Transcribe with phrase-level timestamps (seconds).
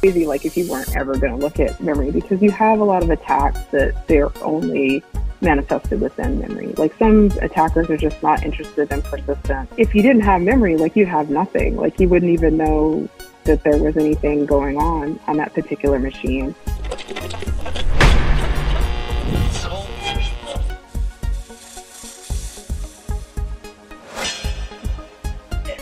[0.00, 2.84] crazy like if you weren't ever going to look at memory because you have a
[2.84, 5.04] lot of attacks that they're only
[5.42, 6.68] manifested within memory.
[6.78, 9.70] Like some attackers are just not interested in persistence.
[9.76, 11.76] If you didn't have memory, like you have nothing.
[11.76, 13.08] Like you wouldn't even know
[13.44, 16.54] that there was anything going on on that particular machine.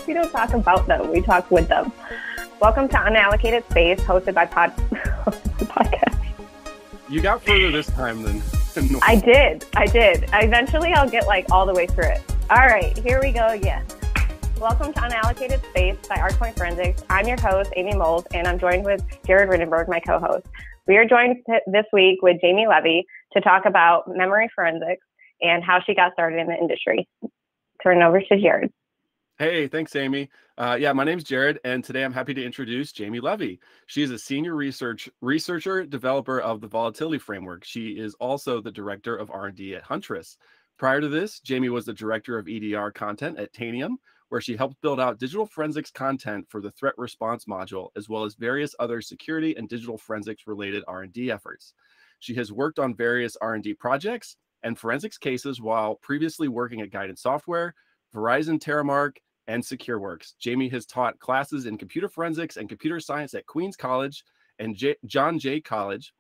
[0.06, 1.92] We don't talk about them, we talk with them.
[2.60, 4.72] Welcome to Unallocated Space, hosted by Pod
[5.60, 6.18] Podcast.
[7.08, 8.42] You got further this time than,
[8.74, 9.64] than I did.
[9.76, 10.28] I did.
[10.32, 12.20] Eventually, I'll get like all the way through it.
[12.50, 13.86] All right, here we go again.
[14.60, 17.04] Welcome to Unallocated Space by ArcPoint Forensics.
[17.08, 20.44] I'm your host, Amy Moles, and I'm joined with Jared Ringenberg, my co-host.
[20.88, 25.06] We are joined this week with Jamie Levy to talk about memory forensics
[25.40, 27.06] and how she got started in the industry.
[27.84, 28.72] Turn it over to Jared.
[29.38, 30.31] Hey, thanks, Amy.
[30.56, 33.61] Uh, yeah, my name's Jared, and today I'm happy to introduce Jamie Levy.
[33.86, 37.62] She is a senior research researcher, developer of the Volatility Framework.
[37.62, 40.39] She is also the director of R&D at Huntress.
[40.77, 44.80] Prior to this, Jamie was the director of EDR content at Tanium, where she helped
[44.83, 49.00] build out digital forensics content for the threat response module, as well as various other
[49.00, 51.75] security and digital forensics related R&D efforts.
[52.19, 57.23] She has worked on various R&D projects and forensics cases while previously working at Guidance
[57.23, 57.77] Software,
[58.12, 60.34] Verizon Terremark, and SecureWorks.
[60.38, 64.22] Jamie has taught classes in computer forensics and computer science at Queens College
[64.60, 66.12] and J- John Jay College,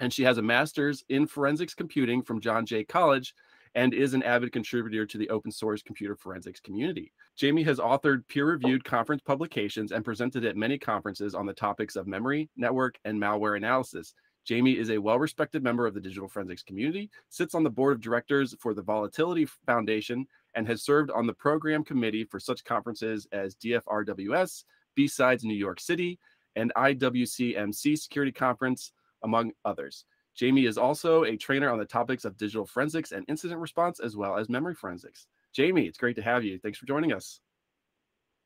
[0.00, 3.34] and she has a master's in forensics computing from John Jay College
[3.74, 7.12] and is an avid contributor to the open source computer forensics community.
[7.36, 11.96] Jamie has authored peer reviewed conference publications and presented at many conferences on the topics
[11.96, 14.14] of memory, network, and malware analysis.
[14.44, 17.92] Jamie is a well respected member of the digital forensics community, sits on the board
[17.92, 20.26] of directors for the Volatility Foundation,
[20.58, 24.64] and has served on the program committee for such conferences as DFRWS,
[24.96, 26.18] B-Sides New York City,
[26.56, 28.90] and IWCMC Security Conference,
[29.22, 30.04] among others.
[30.34, 34.16] Jamie is also a trainer on the topics of digital forensics and incident response, as
[34.16, 35.28] well as memory forensics.
[35.52, 36.58] Jamie, it's great to have you.
[36.58, 37.38] Thanks for joining us.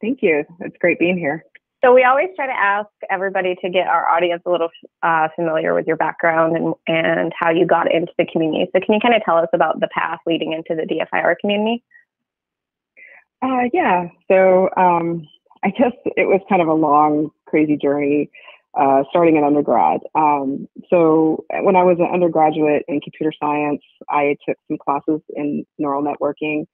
[0.02, 0.44] Thank you.
[0.60, 1.46] It's great being here.
[1.82, 4.68] So we always try to ask everybody to get our audience a little
[5.02, 8.70] uh, familiar with your background and, and how you got into the community.
[8.74, 11.82] So can you kind of tell us about the path leading into the DFIR community?
[13.42, 14.06] Uh, yeah.
[14.30, 15.26] So um,
[15.64, 18.30] I guess it was kind of a long, crazy journey
[18.78, 20.00] uh, starting in undergrad.
[20.14, 25.66] Um, so when I was an undergraduate in computer science, I took some classes in
[25.78, 26.66] neural networking.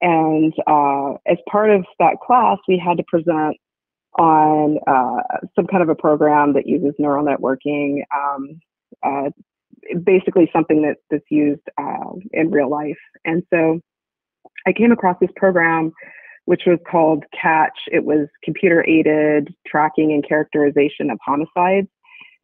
[0.00, 3.56] And uh, as part of that class, we had to present
[4.18, 5.22] on uh,
[5.54, 8.60] some kind of a program that uses neural networking, um,
[9.02, 9.30] uh,
[10.02, 12.98] basically something that, that's used uh, in real life.
[13.24, 13.80] And so
[14.66, 15.92] I came across this program
[16.46, 17.76] which was called Catch.
[17.92, 21.88] It was computer aided tracking and characterization of homicides.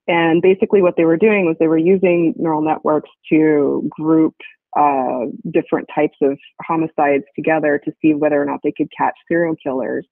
[0.08, 4.34] And basically, what they were doing was they were using neural networks to group
[4.76, 9.54] uh, different types of homicides together to see whether or not they could catch serial
[9.62, 10.06] killers.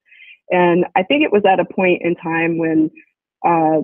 [0.50, 2.90] And I think it was at a point in time when
[3.44, 3.82] uh,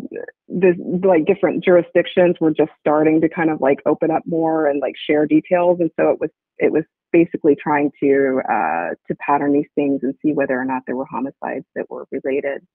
[0.49, 4.81] the like different jurisdictions were just starting to kind of like open up more and
[4.81, 9.53] like share details, and so it was it was basically trying to uh, to pattern
[9.53, 12.67] these things and see whether or not there were homicides that were related.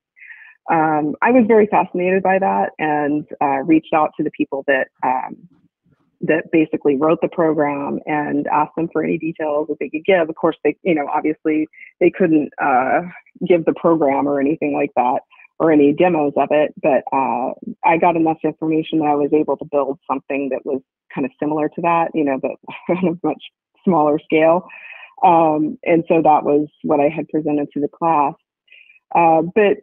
[0.71, 4.87] Um, I was very fascinated by that and uh, reached out to the people that
[5.03, 5.47] um,
[6.21, 10.29] that basically wrote the program and asked them for any details that they could give.
[10.29, 11.67] Of course, they you know obviously
[11.99, 13.01] they couldn't uh,
[13.47, 15.21] give the program or anything like that
[15.59, 17.53] or any demos of it, but uh,
[17.85, 20.81] I got enough information that I was able to build something that was
[21.13, 22.57] kind of similar to that, you know, but
[23.23, 23.43] much
[23.83, 24.67] smaller scale.
[25.23, 28.33] Um, and so that was what I had presented to the class.
[29.13, 29.77] Uh, but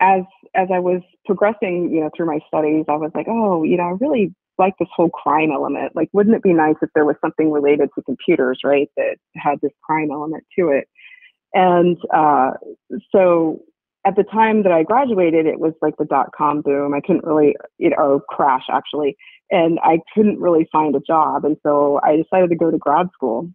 [0.00, 0.22] as
[0.54, 3.84] as I was progressing, you know, through my studies, I was like, oh, you know,
[3.84, 5.94] I really like this whole crime element.
[5.94, 9.60] Like, wouldn't it be nice if there was something related to computers, right, that had
[9.62, 10.88] this crime element to it?
[11.54, 12.52] And uh,
[13.10, 13.62] so
[14.04, 16.94] at the time that I graduated, it was like the dot com boom.
[16.94, 19.16] I couldn't really, you know, crash actually,
[19.50, 21.44] and I couldn't really find a job.
[21.44, 23.50] And so I decided to go to grad school.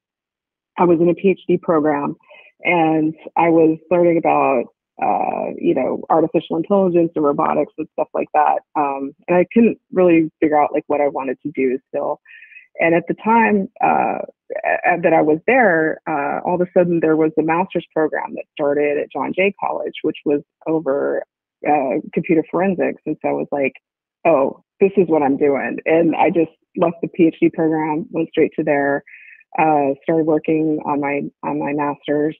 [0.78, 2.16] I was in a PhD program,
[2.64, 4.66] and I was learning about,
[5.02, 8.60] uh, you know, artificial intelligence and robotics and stuff like that.
[8.76, 12.20] Um, and I couldn't really figure out like what I wanted to do still.
[12.80, 14.20] And at the time uh,
[15.02, 18.46] that I was there, uh, all of a sudden there was a master's program that
[18.54, 21.24] started at John Jay College, which was over
[21.68, 23.02] uh, computer forensics.
[23.06, 23.74] And so I was like,
[24.26, 25.78] oh, this is what I'm doing.
[25.86, 29.04] And I just left the PhD program, went straight to there,
[29.58, 32.36] uh, started working on my on my master's,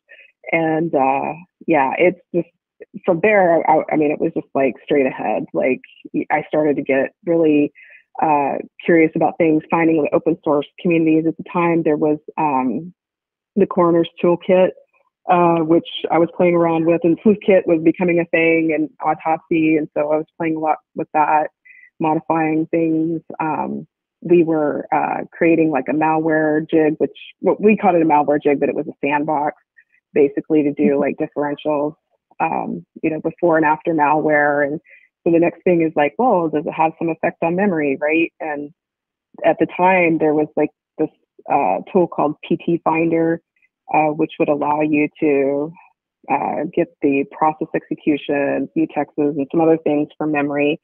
[0.52, 1.34] and uh,
[1.66, 2.48] yeah, it's just
[3.06, 5.46] from there, I, I, mean, it was just like straight ahead.
[5.54, 5.82] Like
[6.32, 7.72] I started to get really
[8.22, 11.26] uh, curious about things, finding the open source communities.
[11.28, 12.94] At the time, there was um,
[13.56, 14.70] the coroner's toolkit,
[15.30, 19.78] uh, which I was playing around with, and sleuthkit was becoming a thing, and autopsy,
[19.78, 21.48] and so I was playing a lot with that,
[22.00, 23.22] modifying things.
[23.40, 23.88] Um,
[24.22, 28.42] we were uh, creating like a malware jig, which what we called it a malware
[28.42, 29.62] jig, but it was a sandbox
[30.14, 31.00] basically to do mm-hmm.
[31.00, 31.94] like differentials,
[32.40, 34.66] um, you know, before and after malware.
[34.66, 34.80] And
[35.28, 38.32] so the next thing is like, well, does it have some effect on memory, right?
[38.40, 38.72] And
[39.44, 41.10] at the time, there was like this
[41.52, 43.42] uh, tool called PT Finder,
[43.94, 45.74] uh, which would allow you to
[46.32, 50.80] uh, get the process execution, mutexes, and some other things from memory.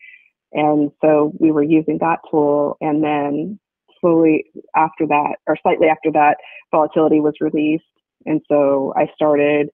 [0.52, 2.76] And so we were using that tool.
[2.82, 3.60] And then
[4.02, 4.46] slowly
[4.76, 6.36] after that, or slightly after that,
[6.70, 7.86] volatility was released.
[8.26, 9.70] And so I started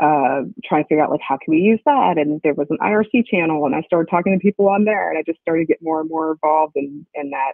[0.00, 2.16] uh, trying to figure out like how can we use that?
[2.16, 5.18] And there was an irc channel and i started talking to people on there and
[5.18, 7.52] i just started to get more and more involved in in that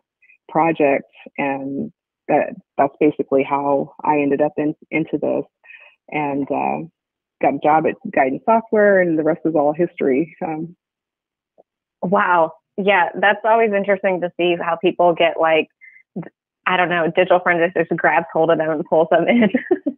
[0.49, 1.05] project.
[1.37, 1.93] And
[2.29, 5.45] that that's basically how i ended up in, into this.
[6.11, 6.87] And uh,
[7.43, 10.77] got a job at guidance software and the rest is all history um,
[12.03, 12.53] wow.
[12.77, 15.69] Yeah that's always interesting to see how people get like
[16.69, 19.49] I don't know, digital forensics just grabs hold of them and pulls them in.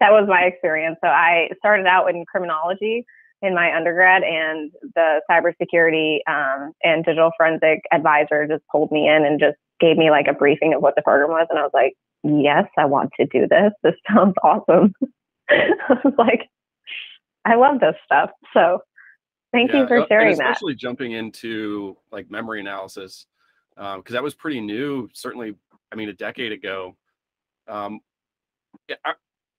[0.00, 0.96] that was my experience.
[1.02, 3.06] So I started out in criminology
[3.40, 9.24] in my undergrad, and the cybersecurity um, and digital forensic advisor just pulled me in
[9.24, 11.70] and just gave me like a briefing of what the program was, and I was
[11.72, 11.94] like,
[12.24, 13.72] "Yes, I want to do this.
[13.84, 14.92] This sounds awesome."
[15.50, 16.48] I was like,
[17.44, 18.80] "I love this stuff." So,
[19.52, 20.50] thank yeah, you for sharing especially that.
[20.50, 23.26] Especially jumping into like memory analysis
[23.76, 25.08] because um, that was pretty new.
[25.12, 25.54] Certainly,
[25.92, 26.96] I mean, a decade ago.
[27.66, 28.00] Um,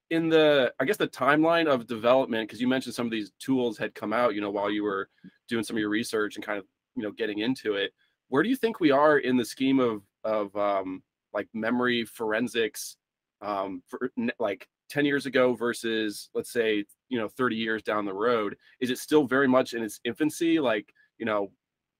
[0.09, 3.77] in the i guess the timeline of development because you mentioned some of these tools
[3.77, 5.09] had come out you know while you were
[5.47, 6.65] doing some of your research and kind of
[6.95, 7.91] you know getting into it
[8.29, 11.03] where do you think we are in the scheme of of um
[11.33, 12.97] like memory forensics
[13.41, 18.13] um for like 10 years ago versus let's say you know 30 years down the
[18.13, 21.51] road is it still very much in its infancy like you know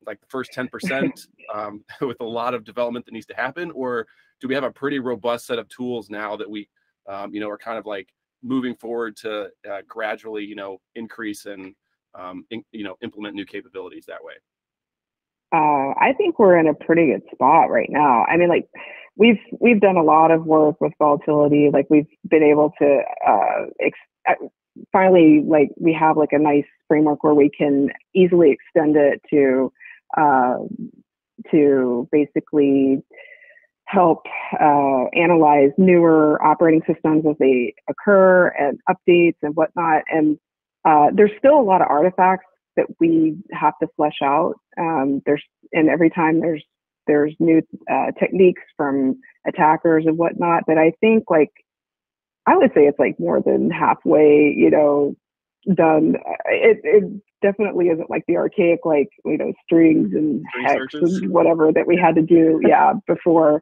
[0.06, 4.08] like the first 10% um, with a lot of development that needs to happen or
[4.42, 6.70] do we have a pretty robust set of tools now that we
[7.10, 8.08] um, you know, are kind of like
[8.44, 11.74] moving forward to uh, gradually, you know, increase and,
[12.16, 14.34] um, in, you know, implement new capabilities that way?
[15.52, 18.24] Uh, I think we're in a pretty good spot right now.
[18.26, 18.68] I mean, like
[19.16, 21.70] we've we've done a lot of work with volatility.
[21.74, 23.98] Like we've been able to uh, ex-
[24.30, 24.36] uh,
[24.92, 29.74] finally, like we have like a nice framework where we can easily extend it to
[30.18, 30.58] uh,
[31.52, 33.04] to basically
[33.86, 34.26] help
[34.60, 40.04] uh, analyze newer operating systems as they occur and updates and whatnot.
[40.10, 40.38] And
[40.86, 42.46] uh, there's still a lot of artifacts
[42.78, 44.54] that we have to flesh out.
[44.80, 46.64] Um, there's and every time there's
[47.08, 47.62] there's new
[47.92, 50.64] uh, techniques from attackers and whatnot.
[50.68, 51.52] But I think like
[52.46, 55.16] I would say it's like more than halfway, you know,
[55.76, 56.16] done.
[56.46, 61.72] It, it definitely isn't like the archaic like you know strings and hex and whatever
[61.72, 63.62] that we had to do yeah before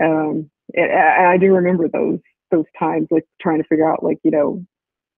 [0.00, 2.20] um, and, and I do remember those
[2.50, 4.64] those times, like trying to figure out, like you know,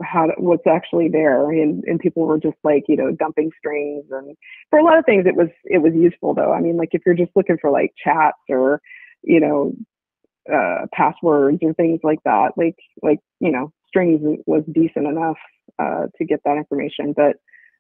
[0.03, 4.05] how to, what's actually there, and and people were just like you know dumping strings,
[4.11, 4.37] and
[4.71, 6.53] for a lot of things it was it was useful though.
[6.53, 8.81] I mean, like if you're just looking for like chats or
[9.23, 9.73] you know
[10.53, 15.37] uh, passwords or things like that, like like you know strings was decent enough
[15.79, 17.37] uh, to get that information, but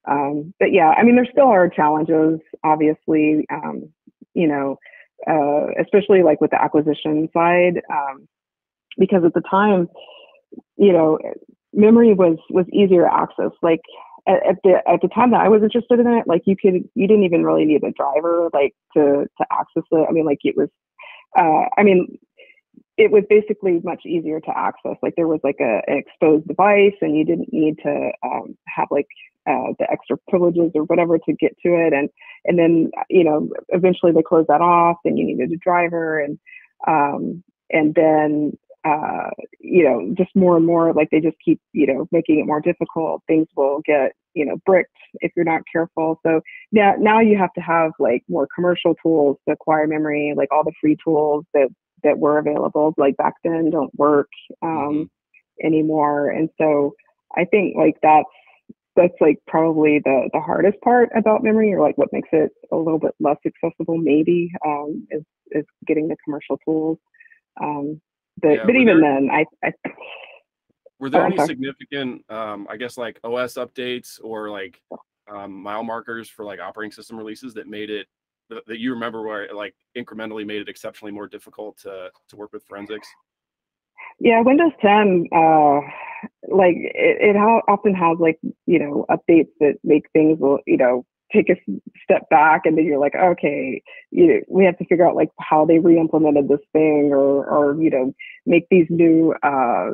[0.08, 3.46] um, but yeah, I mean, there still are challenges, obviously.
[3.52, 3.92] Um,
[4.34, 4.78] you know,
[5.28, 8.28] uh, especially like with the acquisition side, um,
[8.98, 9.88] because at the time,
[10.76, 11.18] you know,
[11.72, 13.52] memory was was easier access.
[13.62, 13.80] Like
[14.26, 16.88] at, at, the at the time that I was interested in it, like you could
[16.94, 20.06] you didn't even really need a driver like to to access it.
[20.08, 20.68] I mean, like it was,
[21.38, 22.18] uh, I mean,
[22.98, 24.96] it was basically much easier to access.
[25.02, 28.88] Like there was like a, an exposed device, and you didn't need to um, have
[28.90, 29.06] like
[29.48, 31.92] uh, the extra privileges or whatever to get to it.
[31.92, 32.10] And
[32.44, 34.98] and then you know eventually they closed that off.
[35.04, 36.38] and you needed a driver, and
[36.86, 38.52] um, and then
[38.84, 42.46] uh, you know just more and more like they just keep you know making it
[42.46, 43.22] more difficult.
[43.26, 46.20] Things will get you know bricked if you're not careful.
[46.26, 50.48] So now now you have to have like more commercial tools to acquire memory, like
[50.52, 51.68] all the free tools that
[52.02, 54.28] that were available like back then don't work
[54.62, 55.66] um, mm-hmm.
[55.66, 56.94] anymore and so
[57.36, 58.28] i think like that's
[58.94, 62.76] that's like probably the the hardest part about memory or like what makes it a
[62.76, 66.98] little bit less accessible maybe um, is is getting the commercial tools
[67.60, 68.00] um,
[68.40, 69.72] but yeah, but even there, then i i
[71.02, 71.46] were there Oh, any okay.
[71.46, 74.80] significant, um, I guess, like OS updates or like
[75.28, 78.06] um, mile markers for like operating system releases that made it
[78.54, 82.36] that, that you remember where it like incrementally made it exceptionally more difficult to to
[82.36, 83.08] work with forensics?
[84.18, 85.80] Yeah, Windows 10, uh,
[86.48, 91.48] like it, it often has like you know updates that make things you know take
[91.48, 91.56] a
[92.02, 95.64] step back, and then you're like, okay, you we have to figure out like how
[95.64, 98.14] they re-implemented this thing, or or you know
[98.46, 99.92] make these new uh,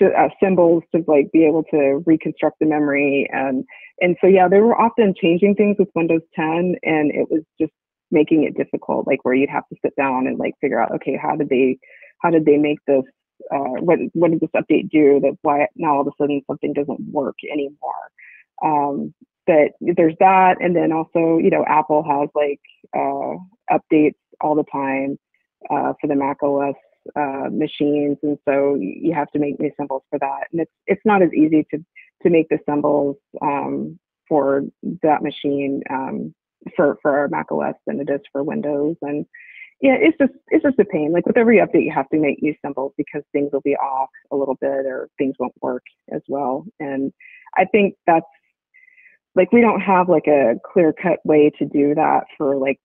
[0.00, 3.64] uh, symbols to like be able to reconstruct the memory, and
[4.00, 7.72] and so yeah, they were often changing things with Windows 10, and it was just
[8.10, 11.18] making it difficult, like where you'd have to sit down and like figure out, okay,
[11.20, 11.78] how did they
[12.20, 13.04] how did they make this
[13.52, 16.72] uh, what what did this update do that why now all of a sudden something
[16.72, 17.92] doesn't work anymore?
[18.64, 19.14] Um,
[19.46, 22.60] but there's that and then also you know apple has like
[22.96, 23.34] uh,
[23.74, 25.18] updates all the time
[25.70, 26.74] uh, for the mac os
[27.16, 31.02] uh, machines and so you have to make new symbols for that and it's it's
[31.04, 31.78] not as easy to
[32.22, 33.98] to make the symbols um,
[34.28, 34.62] for
[35.02, 36.34] that machine um,
[36.76, 39.26] for for mac os than it is for windows and
[39.80, 41.12] yeah, it's just it's just a pain.
[41.12, 44.08] Like with every update, you have to make new symbols because things will be off
[44.32, 46.66] a little bit or things won't work as well.
[46.80, 47.12] And
[47.56, 48.26] I think that's
[49.36, 52.80] like we don't have like a clear cut way to do that for like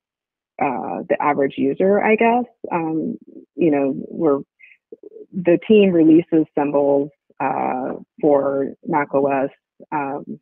[0.62, 2.46] uh, the average user, I guess.
[2.72, 3.18] Um,
[3.56, 4.40] you know, we're
[5.32, 9.50] the team releases symbols uh, for macOS
[9.92, 10.40] um,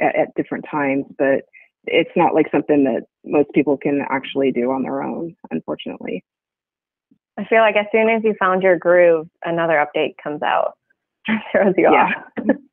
[0.00, 1.44] at, at different times, but
[1.86, 6.24] it's not like something that most people can actually do on their own, unfortunately.
[7.38, 10.74] I feel like as soon as you found your groove, another update comes out.
[11.52, 12.10] Throws you Yeah.
[12.38, 12.56] off.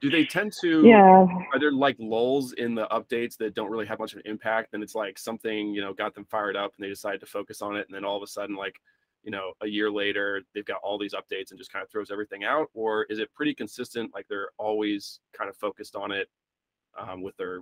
[0.00, 0.86] Do they tend to?
[0.86, 1.26] Yeah.
[1.52, 4.74] Are there like lulls in the updates that don't really have much of an impact?
[4.74, 7.62] And it's like something you know got them fired up, and they decided to focus
[7.62, 8.76] on it, and then all of a sudden, like
[9.22, 12.12] you know, a year later, they've got all these updates and just kind of throws
[12.12, 14.14] everything out, or is it pretty consistent?
[14.14, 16.28] Like they're always kind of focused on it
[16.96, 17.60] um, with their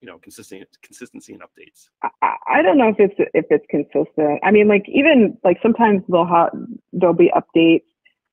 [0.00, 1.88] you know consistent consistency and updates.
[2.22, 4.40] I, I don't know if it's if it's consistent.
[4.42, 6.50] I mean, like even like sometimes they'll have
[6.92, 7.84] there'll be updates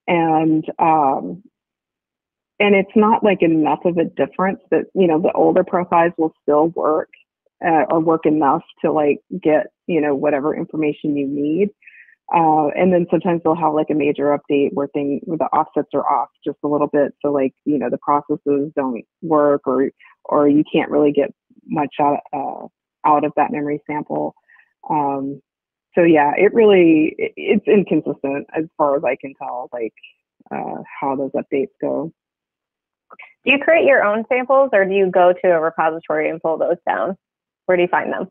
[0.08, 1.44] and um
[2.64, 6.34] and it's not like enough of a difference that you know the older profiles will
[6.42, 7.10] still work
[7.64, 11.70] uh, or work enough to like get you know whatever information you need.
[12.34, 15.90] Uh, and then sometimes they'll have like a major update where thing where the offsets
[15.94, 19.92] are off just a little bit, so like you know the processes don't work or
[20.24, 21.34] or you can't really get
[21.68, 22.66] much out uh,
[23.06, 24.36] out of that memory sample.
[24.90, 25.42] Um,
[25.96, 29.94] so yeah, it really it, it's inconsistent as far as I can tell, like
[30.50, 32.14] uh, how those updates go.
[33.46, 36.58] Do you create your own samples or do you go to a repository and pull
[36.58, 37.18] those down?
[37.66, 38.30] Where do you find them?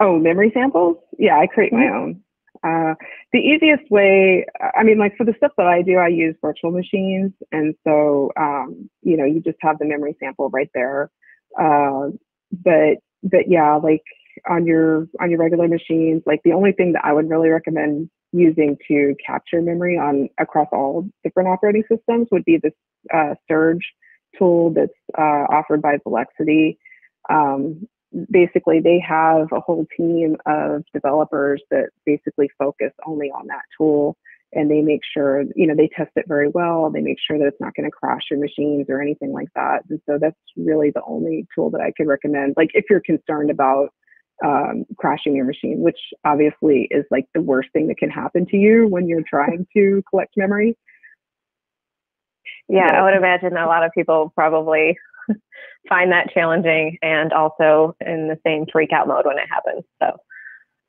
[0.00, 0.96] Oh, memory samples?
[1.18, 2.22] Yeah, I create my own.
[2.64, 2.94] Uh,
[3.32, 6.70] the easiest way, I mean, like for the stuff that I do, I use virtual
[6.70, 11.10] machines, and so um, you know, you just have the memory sample right there.
[11.60, 12.10] Uh,
[12.52, 14.04] but but yeah, like
[14.48, 18.08] on your on your regular machines, like the only thing that I would really recommend
[18.32, 22.72] using to capture memory on across all different operating systems would be this
[23.12, 23.84] uh, Surge
[24.38, 26.78] tool that's uh, offered by Volexity.
[27.30, 27.86] Um,
[28.30, 34.16] basically, they have a whole team of developers that basically focus only on that tool
[34.54, 36.90] and they make sure, you know, they test it very well.
[36.90, 39.80] They make sure that it's not going to crash your machines or anything like that.
[39.88, 42.54] And so that's really the only tool that I could recommend.
[42.56, 43.88] Like if you're concerned about
[44.44, 48.56] um, crashing your machine, which obviously is like the worst thing that can happen to
[48.56, 50.76] you when you're trying to collect memory.
[52.68, 53.00] Yeah, Yeah.
[53.00, 54.96] I would imagine a lot of people probably
[55.88, 59.84] find that challenging and also in the same freak out mode when it happens.
[60.02, 60.08] So,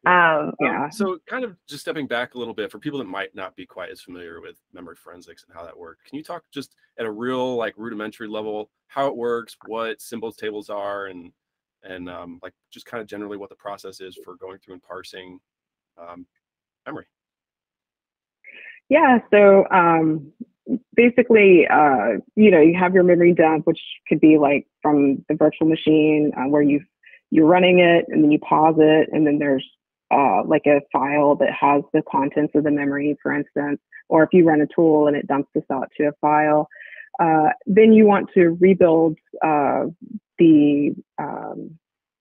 [0.05, 0.89] um, Um, Yeah.
[0.89, 3.65] so, kind of just stepping back a little bit for people that might not be
[3.65, 7.05] quite as familiar with memory forensics and how that works, can you talk just at
[7.05, 11.31] a real like rudimentary level how it works, what symbols tables are, and
[11.83, 14.83] and um, like just kind of generally what the process is for going through and
[14.83, 15.39] parsing
[15.97, 16.25] um,
[16.85, 17.05] memory?
[18.89, 20.31] Yeah, so um,
[20.95, 25.35] basically, uh, you know, you have your memory dump, which could be like from the
[25.35, 26.81] virtual machine uh, where you
[27.31, 29.65] you're running it, and then you pause it, and then there's
[30.11, 33.79] uh, like a file that has the contents of the memory, for instance,
[34.09, 36.67] or if you run a tool and it dumps this out to a file,
[37.19, 39.85] uh, then you want to rebuild uh,
[40.37, 41.77] the um,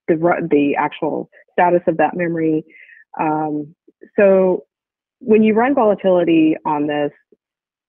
[0.07, 2.63] the the actual status of that memory.
[3.19, 3.75] Um,
[4.17, 4.65] so
[5.19, 7.11] when you run volatility on this,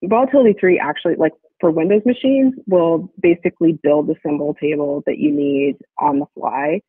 [0.08, 5.30] volatility 3 actually, like for Windows machines, will basically build the symbol table that you
[5.32, 6.80] need on the fly.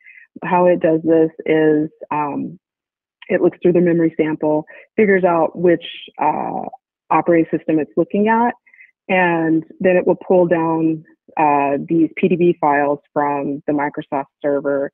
[0.43, 2.59] How it does this is um,
[3.29, 5.85] it looks through the memory sample, figures out which
[6.21, 6.63] uh,
[7.09, 8.53] operating system it's looking at,
[9.07, 11.03] and then it will pull down
[11.37, 14.91] uh, these PDB files from the Microsoft server,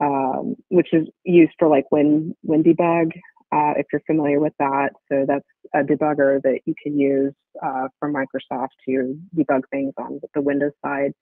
[0.00, 3.12] um, which is used for like Win WinDbg,
[3.52, 4.90] uh, if you're familiar with that.
[5.10, 10.20] So that's a debugger that you can use uh, from Microsoft to debug things on
[10.34, 11.12] the Windows side.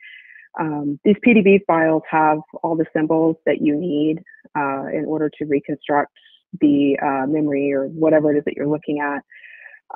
[0.58, 4.22] Um, these PDB files have all the symbols that you need
[4.56, 6.12] uh, in order to reconstruct
[6.60, 9.22] the uh, memory or whatever it is that you're looking at.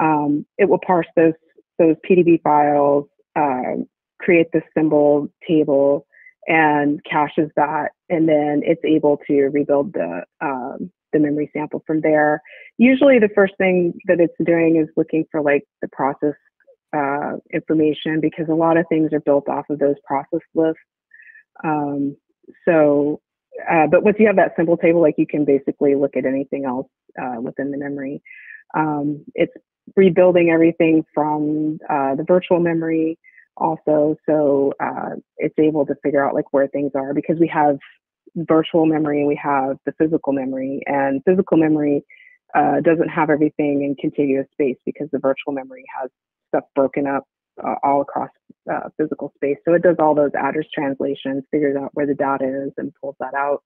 [0.01, 1.35] Um, it will parse those
[1.79, 3.83] those PDB files, uh,
[4.21, 6.07] create the symbol table,
[6.47, 12.01] and caches that, and then it's able to rebuild the um, the memory sample from
[12.01, 12.43] there.
[12.79, 16.35] Usually, the first thing that it's doing is looking for like the process
[16.95, 20.81] uh, information because a lot of things are built off of those process lists.
[21.65, 22.17] Um,
[22.67, 23.21] so,
[23.71, 26.65] uh, but once you have that symbol table, like you can basically look at anything
[26.65, 26.89] else
[27.21, 28.23] uh, within the memory.
[28.75, 29.53] Um, it's
[29.97, 33.19] rebuilding everything from uh, the virtual memory
[33.57, 37.79] also, so uh, it's able to figure out like where things are because we have
[38.37, 42.05] virtual memory and we have the physical memory, and physical memory
[42.55, 46.11] uh, doesn't have everything in contiguous space because the virtual memory has
[46.49, 47.25] stuff broken up
[47.63, 48.31] uh, all across
[48.73, 49.57] uh, physical space.
[49.65, 53.17] So it does all those address translations, figures out where the data is, and pulls
[53.21, 53.63] that out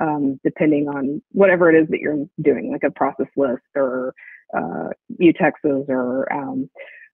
[0.00, 4.14] um, depending on whatever it is that you're doing, like a process list or
[4.56, 4.88] uh,
[5.20, 6.68] mutexes or um,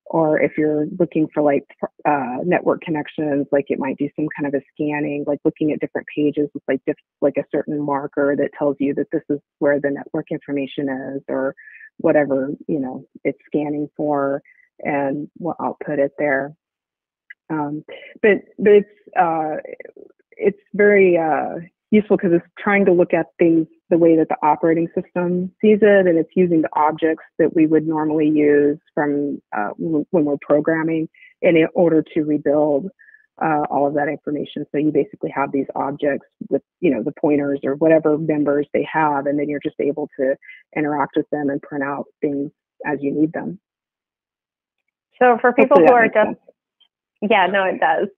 [0.07, 1.65] or if you're looking for like
[2.05, 5.81] uh, network connections, like it might do some kind of a scanning, like looking at
[5.81, 9.39] different pages with like diff- like a certain marker that tells you that this is
[9.59, 11.55] where the network information is, or
[11.99, 14.43] whatever you know it's scanning for
[14.81, 16.55] and we'll output it there.
[17.51, 17.85] Um,
[18.23, 19.57] but but it's uh,
[20.33, 24.37] it's very uh, useful because it's trying to look at things the way that the
[24.43, 29.41] operating system sees it, and it's using the objects that we would normally use from
[29.55, 31.11] uh, when we're programming
[31.43, 32.89] in order to rebuild
[33.45, 34.65] uh, all of that information.
[34.73, 38.87] So you basically have these objects with, you know, the pointers or whatever members they
[38.91, 40.37] have, and then you're just able to
[40.75, 42.51] interact with them and print out things
[42.87, 43.61] as you need them.
[45.19, 46.39] So for people Hopefully who are just, sense.
[47.31, 48.09] yeah, no, it does.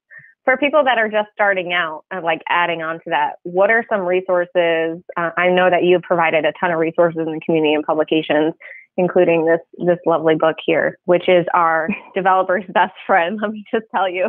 [0.45, 3.85] For people that are just starting out and like adding on to that, what are
[3.89, 5.03] some resources?
[5.17, 8.53] Uh, I know that you've provided a ton of resources in the community and publications,
[8.97, 13.39] including this this lovely book here, which is our developer's best friend.
[13.41, 14.29] Let me just tell you,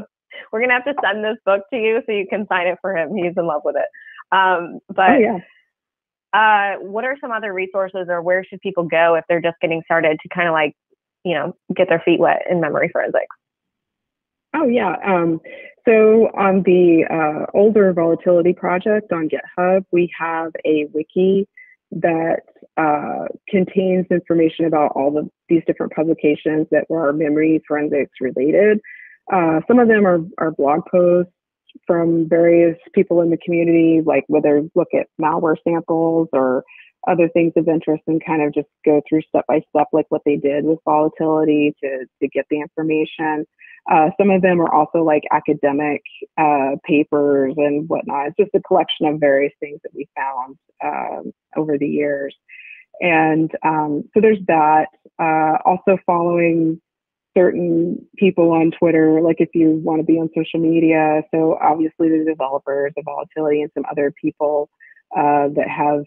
[0.52, 2.96] we're gonna have to send this book to you so you can sign it for
[2.96, 3.16] him.
[3.16, 4.36] He's in love with it.
[4.36, 5.40] Um, but oh, yeah.
[6.34, 9.82] Uh, what are some other resources or where should people go if they're just getting
[9.86, 10.76] started to kind of like
[11.26, 13.36] you know, get their feet wet in memory forensics?
[14.56, 14.96] Oh yeah.
[15.06, 15.42] Um,
[15.86, 21.48] so on the uh, older volatility project on GitHub, we have a wiki
[21.92, 22.42] that
[22.78, 28.80] uh, contains information about all of these different publications that were memory forensics related.
[29.32, 31.32] Uh, some of them are, are blog posts
[31.86, 36.64] from various people in the community, like whether look at malware samples or
[37.08, 40.22] other things of interest and kind of just go through step by step, like what
[40.26, 43.46] they did with volatility to, to get the information.
[43.92, 46.02] Uh, some of them are also like academic
[46.38, 48.28] uh, papers and whatnot.
[48.28, 52.36] It's just a collection of various things that we found um, over the years.
[53.02, 54.88] And um, so there's that.
[55.20, 56.82] Uh, also following
[57.38, 61.22] certain people on Twitter, like if you want to be on social media.
[61.34, 64.70] So obviously the developers, the volatility, and some other people
[65.16, 66.06] uh, that have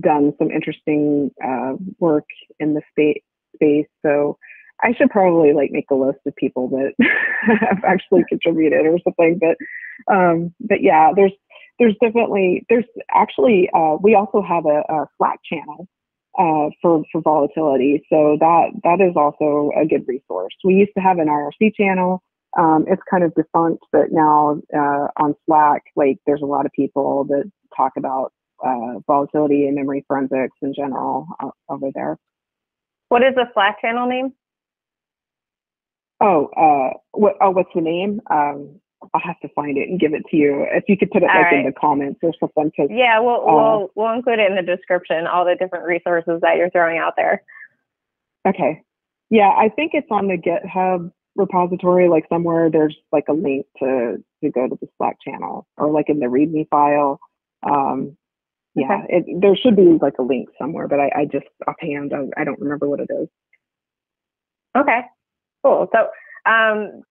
[0.00, 2.26] done some interesting uh, work
[2.58, 3.22] in the space.
[3.54, 4.36] Space, so
[4.82, 6.92] I should probably like make a list of people that
[7.42, 9.38] have actually contributed or something.
[9.40, 11.32] But um, but yeah, there's
[11.78, 15.88] there's definitely there's actually uh, we also have a, a Slack channel
[16.38, 20.54] uh, for for volatility, so that that is also a good resource.
[20.64, 22.22] We used to have an IRC channel.
[22.58, 26.72] Um, it's kind of defunct, but now uh, on Slack, like there's a lot of
[26.72, 28.32] people that talk about
[28.64, 32.18] uh, volatility and memory forensics in general uh, over there.
[33.08, 34.32] What is the Slack channel name?
[36.20, 38.20] Oh, uh, what, oh, what's the name?
[38.30, 38.80] Um,
[39.12, 40.66] I'll have to find it and give it to you.
[40.72, 41.58] If you could put it like right.
[41.58, 42.72] in the comments or something.
[42.74, 46.40] Cause, yeah, we'll, uh, we'll, we'll include it in the description, all the different resources
[46.40, 47.42] that you're throwing out there.
[48.48, 48.82] Okay.
[49.28, 54.22] Yeah, I think it's on the GitHub repository, like somewhere there's like a link to,
[54.42, 57.20] to go to the Slack channel or like in the README file.
[57.62, 58.16] Um,
[58.74, 59.06] yeah, okay.
[59.08, 62.44] it, there should be like a link somewhere, but I, I just offhand I, I
[62.44, 63.28] don't remember what it is.
[64.76, 65.00] Okay,
[65.62, 65.88] cool.
[65.92, 67.02] So, um,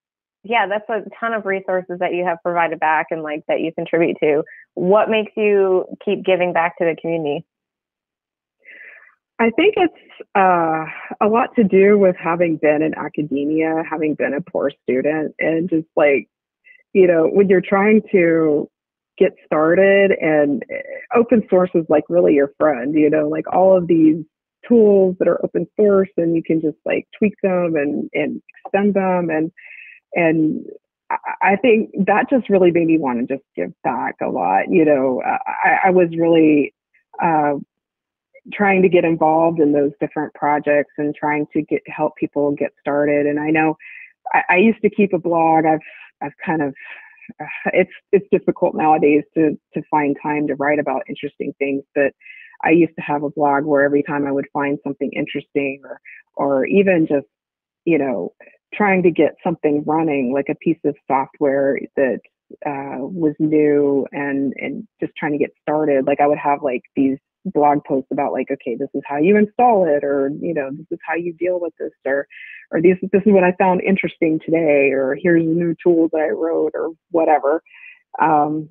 [0.43, 3.71] yeah, that's a ton of resources that you have provided back and like that you
[3.73, 4.43] contribute to.
[4.73, 7.45] What makes you keep giving back to the community?
[9.39, 10.85] I think it's uh,
[11.21, 15.69] a lot to do with having been in academia, having been a poor student, and
[15.69, 16.29] just like,
[16.93, 18.69] you know, when you're trying to
[19.17, 20.63] get started and
[21.15, 24.23] open source is like really your friend, you know, like all of these
[24.67, 28.93] tools that are open source and you can just like tweak them and, and extend
[28.93, 29.51] them and
[30.15, 30.65] and
[31.41, 34.69] I think that just really made me want to just give back a lot.
[34.69, 36.73] You know, I, I was really
[37.21, 37.55] uh,
[38.51, 42.71] trying to get involved in those different projects and trying to get help people get
[42.79, 43.25] started.
[43.25, 43.77] And I know
[44.33, 45.65] I, I used to keep a blog.
[45.65, 45.79] I've
[46.21, 46.73] I've kind of
[47.73, 52.13] it's it's difficult nowadays to to find time to write about interesting things, but
[52.63, 55.99] I used to have a blog where every time I would find something interesting or
[56.35, 57.27] or even just
[57.85, 58.33] you know
[58.73, 62.19] trying to get something running like a piece of software that
[62.65, 66.81] uh, was new and and just trying to get started like i would have like
[66.95, 70.69] these blog posts about like okay this is how you install it or you know
[70.71, 72.27] this is how you deal with this or
[72.71, 76.21] or this this is what i found interesting today or here's a new tool that
[76.21, 77.61] i wrote or whatever.
[78.21, 78.69] Um,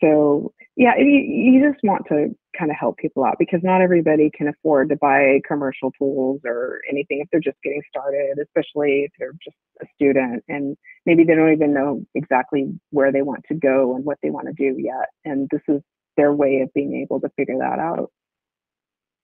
[0.00, 4.30] so yeah you, you just want to kind of help people out because not everybody
[4.36, 9.12] can afford to buy commercial tools or anything if they're just getting started especially if
[9.18, 13.54] they're just a student and maybe they don't even know exactly where they want to
[13.54, 15.80] go and what they want to do yet and this is
[16.16, 18.10] their way of being able to figure that out.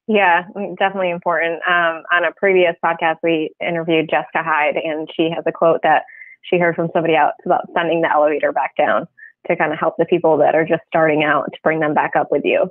[0.07, 0.45] Yeah,
[0.79, 1.61] definitely important.
[1.69, 6.05] Um, on a previous podcast, we interviewed Jessica Hyde, and she has a quote that
[6.43, 9.07] she heard from somebody else about sending the elevator back down
[9.47, 12.13] to kind of help the people that are just starting out to bring them back
[12.17, 12.71] up with you.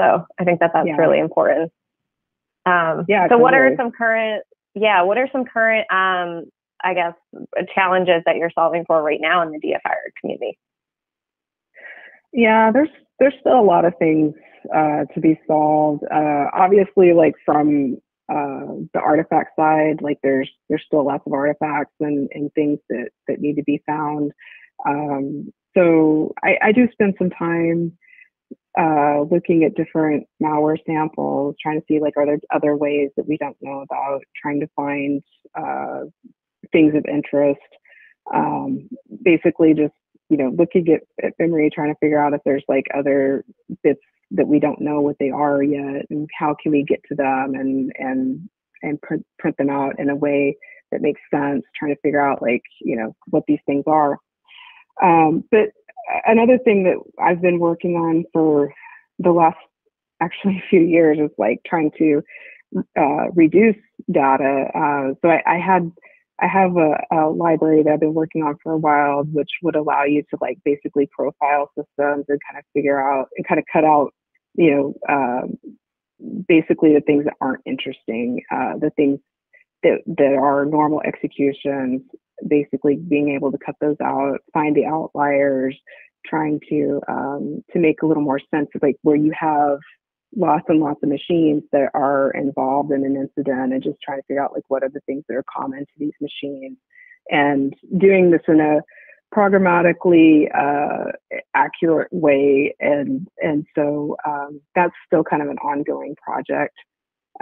[0.00, 0.96] So I think that that's yeah.
[0.96, 1.70] really important.
[2.66, 3.26] Um, yeah.
[3.26, 3.42] So, totally.
[3.42, 4.44] what are some current?
[4.74, 5.86] Yeah, what are some current?
[5.90, 6.50] Um,
[6.82, 7.14] I guess
[7.74, 10.58] challenges that you're solving for right now in the DFIR community.
[12.32, 14.34] Yeah, there's there's still a lot of things
[14.74, 16.02] uh, to be solved.
[16.04, 17.98] Uh, obviously, like from
[18.32, 23.10] uh, the artifact side, like there's there's still lots of artifacts and, and things that
[23.28, 24.32] that need to be found.
[24.86, 27.96] Um, so I, I, do spend some time
[28.78, 33.28] uh, looking at different malware samples, trying to see like are there other ways that
[33.28, 35.22] we don't know about, trying to find
[35.54, 36.00] uh,
[36.72, 37.60] things of interest.
[38.34, 38.88] Um,
[39.22, 39.94] basically, just
[40.28, 43.44] you know, looking at, at memory, trying to figure out if there's like other
[43.82, 47.14] bits that we don't know what they are yet, and how can we get to
[47.14, 48.48] them and and
[48.82, 50.56] and print, print them out in a way
[50.90, 51.62] that makes sense.
[51.78, 54.18] Trying to figure out like you know what these things are.
[55.02, 55.70] Um, but
[56.26, 58.72] another thing that I've been working on for
[59.18, 59.58] the last
[60.20, 62.22] actually few years is like trying to
[62.98, 63.76] uh, reduce
[64.10, 64.66] data.
[64.74, 65.92] Uh, so I, I had
[66.42, 69.76] I have a, a, library that I've been working on for a while, which would
[69.76, 73.64] allow you to like basically profile systems and kind of figure out and kind of
[73.72, 74.12] cut out,
[74.54, 75.58] you know, um,
[76.48, 79.20] basically the things that aren't interesting, uh, the things
[79.84, 82.02] that, that are normal executions,
[82.48, 85.78] basically being able to cut those out, find the outliers,
[86.26, 89.78] trying to um, to make a little more sense of like where you have
[90.36, 94.26] lots and lots of machines that are involved in an incident and just trying to
[94.26, 96.76] figure out like what are the things that are common to these machines.
[97.30, 98.80] And doing this in a
[99.34, 101.12] programmatically uh,
[101.54, 102.74] accurate way.
[102.80, 106.76] And and so um, that's still kind of an ongoing project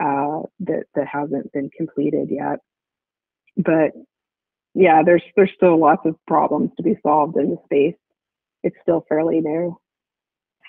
[0.00, 2.58] uh, that that hasn't been completed yet.
[3.56, 3.92] But
[4.74, 7.98] yeah there's there's still lots of problems to be solved in the space.
[8.62, 9.76] It's still fairly new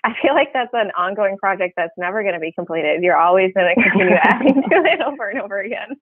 [0.06, 3.04] I feel like that's an ongoing project that's never going to be completed.
[3.04, 5.90] You're always going to continue adding to it over and over again.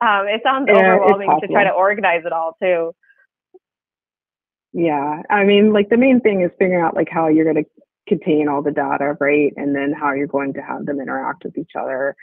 [0.00, 2.94] Um, it sounds yeah, overwhelming to try to organize it all too.
[4.72, 7.70] Yeah, I mean, like the main thing is figuring out like how you're going to
[8.06, 11.58] contain all the data, right, and then how you're going to have them interact with
[11.58, 12.14] each other.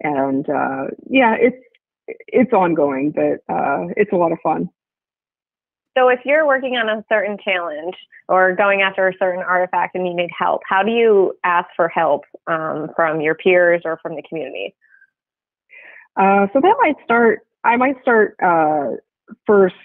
[0.00, 1.56] And uh, yeah, it's
[2.06, 4.68] it's ongoing, but uh, it's a lot of fun.
[5.96, 7.94] So if you're working on a certain challenge
[8.28, 11.88] or going after a certain artifact and you need help, how do you ask for
[11.88, 14.74] help um, from your peers or from the community?
[16.16, 17.40] Uh, so that might start.
[17.62, 18.96] I might start uh,
[19.46, 19.76] first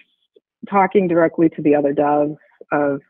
[0.70, 2.38] talking directly to the other devs
[2.72, 3.02] of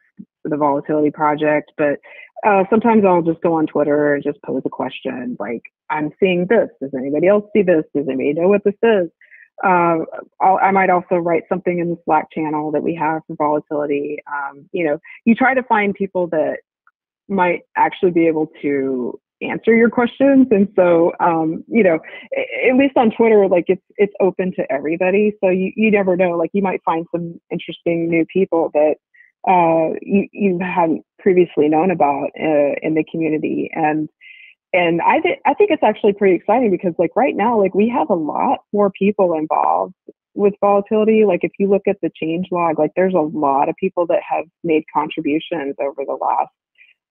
[0.44, 2.00] the volatility project, but
[2.46, 6.48] uh, sometimes I'll just go on Twitter and just pose a question like, "I'm seeing
[6.48, 6.70] this.
[6.82, 7.84] Does anybody else see this?
[7.96, 9.10] Does anybody know what this is?"
[9.64, 9.98] Uh,
[10.42, 14.20] i might also write something in the Slack channel that we have for volatility.
[14.32, 16.60] Um, you know, you try to find people that
[17.28, 22.00] might actually be able to answer your questions, and so um, you know,
[22.70, 25.34] at least on Twitter, like it's it's open to everybody.
[25.42, 26.32] So you you never know.
[26.32, 28.96] Like you might find some interesting new people that
[29.48, 34.10] uh, you you hadn't previously known about uh, in the community, and
[34.74, 37.90] and I th- I think it's actually pretty exciting because like right now, like we
[37.90, 39.94] have a lot more people involved
[40.36, 41.26] with volatility.
[41.26, 44.22] Like if you look at the change log, like there's a lot of people that
[44.28, 46.52] have made contributions over the last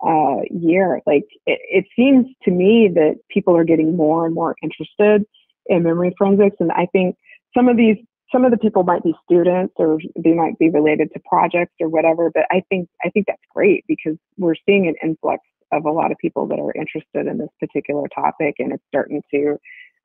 [0.06, 1.00] uh, year.
[1.06, 5.24] Like it, it seems to me that people are getting more and more interested
[5.66, 7.16] in memory forensics, and I think
[7.56, 7.96] some of these
[8.30, 11.88] some of the people might be students or they might be related to projects or
[11.88, 15.42] whatever but i think i think that's great because we're seeing an influx
[15.72, 19.22] of a lot of people that are interested in this particular topic and it's starting
[19.32, 19.56] to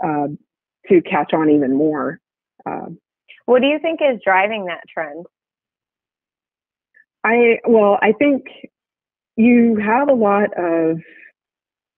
[0.03, 0.37] um,
[0.89, 2.19] to catch on even more
[2.65, 2.97] um,
[3.45, 5.25] what do you think is driving that trend
[7.23, 8.45] i well i think
[9.35, 10.99] you have a lot of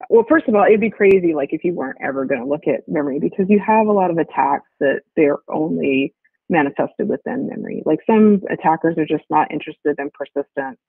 [0.10, 2.68] well, first of all, it'd be crazy like if you weren't ever going to look
[2.68, 6.14] at memory because you have a lot of attacks that they're only
[6.50, 7.82] manifested within memory.
[7.86, 10.80] Like some attackers are just not interested in persistence.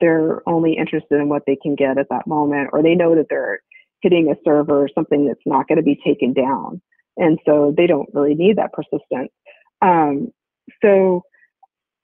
[0.00, 3.26] They're only interested in what they can get at that moment, or they know that
[3.28, 3.60] they're
[4.00, 6.80] hitting a server or something that's not going to be taken down.
[7.16, 9.32] And so they don't really need that persistence.
[9.82, 10.32] Um,
[10.82, 11.22] so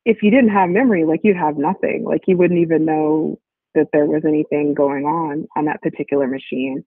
[0.04, 3.38] if you didn't have memory, like you have nothing, like you wouldn't even know
[3.74, 6.84] that there was anything going on on that particular machine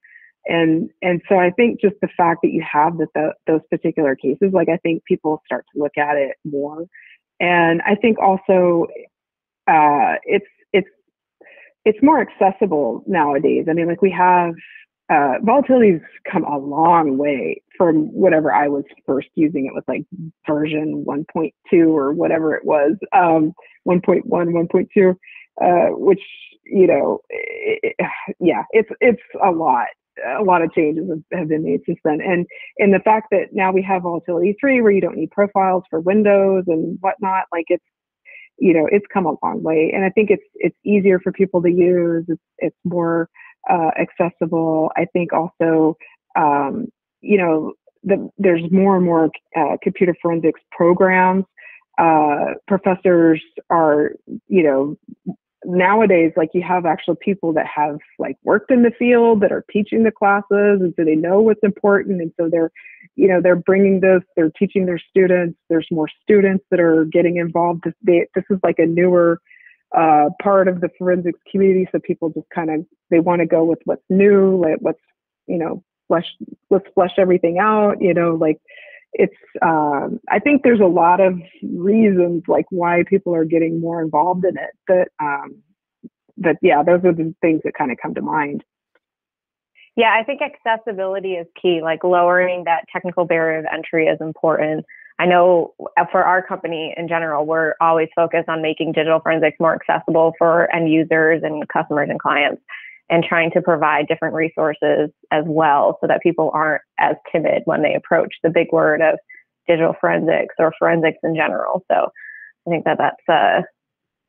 [0.47, 4.51] and and so i think just the fact that you have that those particular cases
[4.53, 6.85] like i think people start to look at it more
[7.39, 8.87] and i think also
[9.67, 10.45] uh, it's
[11.87, 14.53] it's more accessible nowadays i mean like we have
[15.09, 20.03] uh, volatility's come a long way from whatever I was first using it with like
[20.45, 23.53] version 1.2 or whatever it was, um,
[23.87, 25.15] 1.1, 1.2,
[25.61, 26.19] uh, which
[26.65, 27.95] you know, it,
[28.39, 29.87] yeah, it's it's a lot.
[30.39, 32.45] A lot of changes have, have been made since then, and
[32.79, 35.99] and the fact that now we have Volatility three, where you don't need profiles for
[35.99, 37.85] Windows and whatnot, like it's
[38.57, 41.61] you know it's come a long way, and I think it's it's easier for people
[41.61, 42.25] to use.
[42.27, 43.29] It's it's more
[43.69, 44.91] uh, accessible.
[44.95, 45.97] I think also,
[46.35, 46.87] um,
[47.21, 51.45] you know, the, there's more and more uh, computer forensics programs.
[51.97, 54.11] Uh, professors are,
[54.47, 54.95] you know,
[55.65, 59.65] nowadays like you have actual people that have like worked in the field that are
[59.71, 60.45] teaching the classes
[60.79, 62.71] and so they know what's important and so they're
[63.17, 67.37] you know they're bringing this they're teaching their students there's more students that are getting
[67.37, 67.81] involved.
[67.83, 69.41] This, they, this is like a newer
[69.95, 73.63] uh, part of the forensics community so people just kind of they want to go
[73.63, 74.99] with what's new like what's
[75.47, 76.25] you know flesh
[76.69, 78.57] let's flesh everything out you know like
[79.13, 84.01] it's um, i think there's a lot of reasons like why people are getting more
[84.01, 85.55] involved in it that um,
[86.35, 88.63] that yeah those are the things that kind of come to mind
[89.97, 94.85] yeah i think accessibility is key like lowering that technical barrier of entry is important
[95.19, 95.73] i know
[96.11, 100.73] for our company in general we're always focused on making digital forensics more accessible for
[100.73, 102.61] end users and customers and clients
[103.09, 107.81] and trying to provide different resources as well so that people aren't as timid when
[107.81, 109.17] they approach the big word of
[109.67, 111.83] digital forensics or forensics in general.
[111.89, 112.09] So
[112.67, 113.61] I think that that's uh,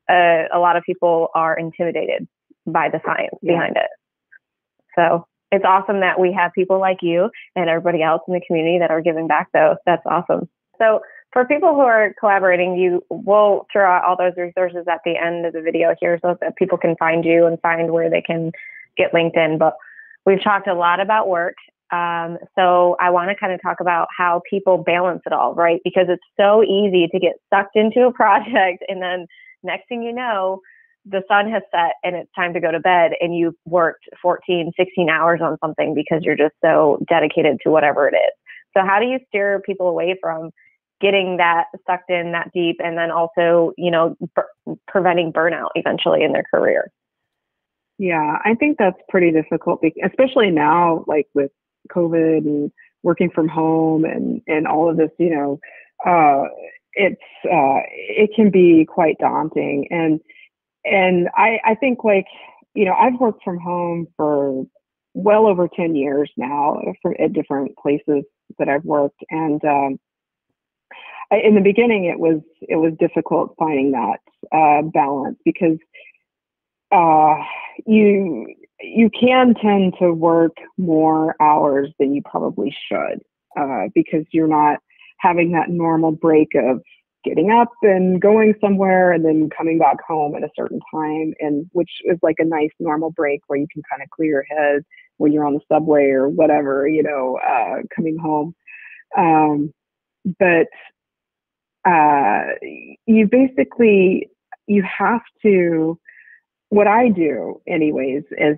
[0.09, 2.27] a, a lot of people are intimidated
[2.65, 3.53] by the science yeah.
[3.53, 3.89] behind it.
[4.95, 8.79] So it's awesome that we have people like you and everybody else in the community
[8.79, 9.77] that are giving back though.
[9.85, 10.47] That's awesome.
[10.77, 15.15] So for people who are collaborating, you will throw out all those resources at the
[15.17, 18.21] end of the video here so that people can find you and find where they
[18.21, 18.51] can
[18.97, 19.59] get LinkedIn.
[19.59, 19.75] But
[20.25, 21.55] we've talked a lot about work.
[21.91, 25.81] Um, so I want to kind of talk about how people balance it all, right?
[25.83, 29.27] Because it's so easy to get sucked into a project and then
[29.63, 30.61] next thing you know,
[31.09, 34.71] the sun has set and it's time to go to bed and you've worked 14,
[34.77, 38.33] 16 hours on something because you're just so dedicated to whatever it is.
[38.75, 40.51] So how do you steer people away from
[41.01, 44.15] getting that sucked in that deep and then also you know
[44.87, 46.91] preventing burnout eventually in their career
[47.97, 51.51] yeah i think that's pretty difficult especially now like with
[51.89, 52.71] covid and
[53.03, 55.59] working from home and and all of this you know
[56.05, 56.43] uh
[56.93, 60.19] it's uh it can be quite daunting and
[60.85, 62.25] and i i think like
[62.73, 64.65] you know i've worked from home for
[65.13, 68.23] well over 10 years now for, at different places
[68.57, 69.23] that i've worked.
[69.29, 69.99] And um
[71.31, 74.19] in the beginning it was it was difficult finding that
[74.51, 75.77] uh, balance because
[76.91, 77.35] uh,
[77.85, 78.47] you
[78.81, 83.21] you can tend to work more hours than you probably should
[83.59, 84.79] uh, because you're not
[85.19, 86.81] having that normal break of
[87.23, 91.69] getting up and going somewhere and then coming back home at a certain time and
[91.73, 94.83] which is like a nice normal break where you can kind of clear your head
[95.17, 98.55] when you're on the subway or whatever you know uh, coming home.
[99.17, 99.73] Um,
[100.39, 100.67] but
[101.85, 102.43] uh,
[103.05, 104.29] you basically
[104.67, 105.99] you have to
[106.69, 108.57] what i do anyways is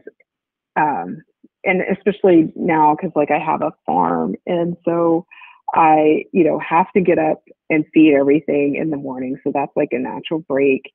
[0.76, 1.24] um,
[1.64, 5.26] and especially now because like I have a farm, and so
[5.74, 9.38] I, you know, have to get up and feed everything in the morning.
[9.44, 10.92] So that's like a natural break.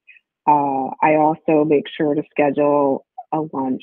[0.47, 3.83] Uh, I also make sure to schedule a lunch.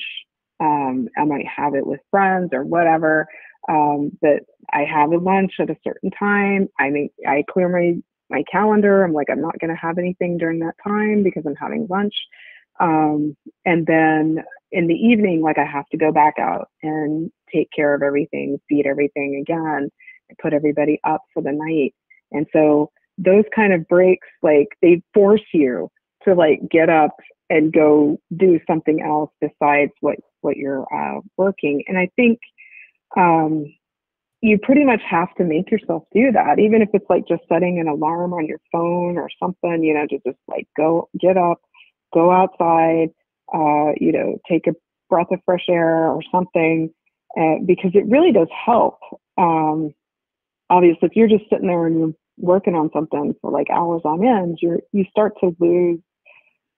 [0.60, 3.26] Um, I might have it with friends or whatever.
[3.68, 6.68] Um, but I have a lunch at a certain time.
[6.78, 9.04] I make I clear my my calendar.
[9.04, 12.14] I'm like I'm not going to have anything during that time because I'm having lunch.
[12.80, 17.68] Um, and then in the evening, like I have to go back out and take
[17.74, 19.90] care of everything, feed everything again,
[20.40, 21.94] put everybody up for the night.
[22.32, 25.90] And so those kind of breaks, like they force you
[26.24, 27.14] to like get up
[27.50, 31.84] and go do something else besides what what you're uh, working.
[31.88, 32.38] And I think
[33.16, 33.72] um,
[34.40, 37.78] you pretty much have to make yourself do that, even if it's like just setting
[37.78, 39.82] an alarm on your phone or something.
[39.82, 41.60] You know, to just like go get up,
[42.12, 43.10] go outside,
[43.54, 44.74] uh, you know, take a
[45.08, 46.90] breath of fresh air or something,
[47.38, 48.98] uh, because it really does help.
[49.38, 49.94] Um,
[50.70, 54.24] obviously, if you're just sitting there and you're working on something for like hours on
[54.24, 56.00] end, you you start to lose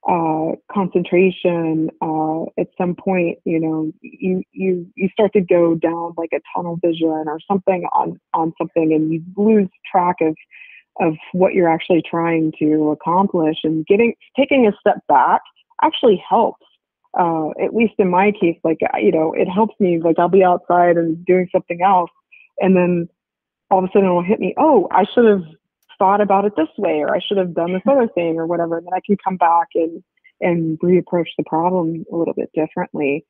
[0.09, 1.91] uh, concentration.
[2.01, 6.41] Uh, at some point, you know, you you you start to go down like a
[6.55, 10.37] tunnel vision or something on on something, and you lose track of
[10.99, 13.59] of what you're actually trying to accomplish.
[13.65, 15.41] And getting taking a step back
[15.83, 16.65] actually helps.
[17.19, 19.99] Uh, at least in my case, like you know, it helps me.
[20.01, 22.11] Like I'll be outside and doing something else,
[22.61, 23.09] and then
[23.71, 24.55] all of a sudden it'll hit me.
[24.57, 25.43] Oh, I should have
[25.99, 28.79] thought about it this way or I should have done this other thing or whatever.
[28.79, 30.03] And then I can come back and
[30.41, 33.25] and reapproach the problem a little bit differently.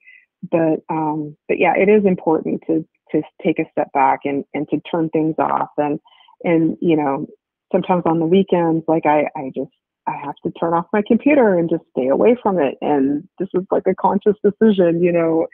[0.51, 4.69] But um, but yeah, it is important to to take a step back and and
[4.69, 6.01] to turn things off and
[6.45, 7.27] and you know
[7.73, 9.71] sometimes on the weekends like I I just
[10.07, 12.77] I have to turn off my computer and just stay away from it.
[12.81, 15.47] And this is like a conscious decision, you know,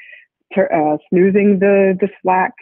[0.55, 2.53] ter- uh, snoozing the the Slack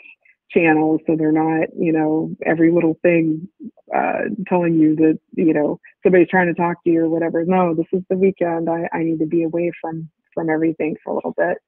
[0.51, 3.49] channels so they're not you know every little thing
[3.95, 7.45] uh, telling you that you know somebody's trying to talk to you or whatever.
[7.45, 8.69] No this is the weekend.
[8.69, 11.59] I, I need to be away from from everything for a little bit.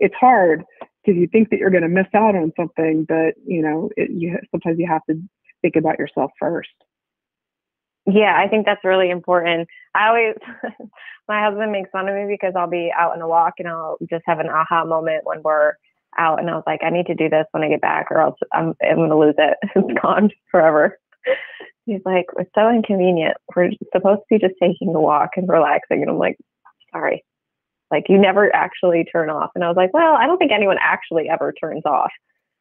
[0.00, 3.62] It's hard because you think that you're going to miss out on something but you
[3.62, 5.20] know it, you sometimes you have to
[5.62, 6.70] think about yourself first.
[8.06, 9.68] Yeah i think that's really important.
[9.94, 10.34] I always
[11.28, 13.98] my husband makes fun of me because i'll be out on a walk and i'll
[14.08, 15.74] just have an aha moment when we're
[16.18, 18.20] out and I was like, I need to do this when I get back or
[18.20, 19.56] else I'm, I'm going to lose it.
[19.76, 20.98] It's gone forever.
[21.86, 23.36] He's like, it's so inconvenient.
[23.54, 26.02] We're supposed to be just taking a walk and relaxing.
[26.02, 26.36] And I'm like,
[26.92, 27.24] sorry.
[27.90, 29.50] Like, you never actually turn off.
[29.54, 32.10] And I was like, well, I don't think anyone actually ever turns off,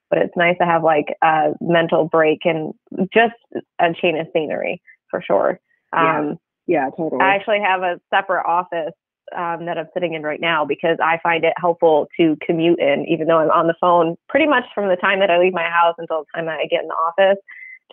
[0.10, 2.74] but it's nice to have like a mental break and
[3.14, 3.36] just
[3.80, 5.60] a change of scenery for sure.
[5.94, 6.20] Yeah.
[6.20, 7.22] Um, yeah, totally.
[7.22, 8.94] I actually have a separate office
[9.36, 13.06] um, that I'm sitting in right now because I find it helpful to commute in,
[13.08, 15.70] even though I'm on the phone pretty much from the time that I leave my
[15.70, 17.38] house until the time that I get in the office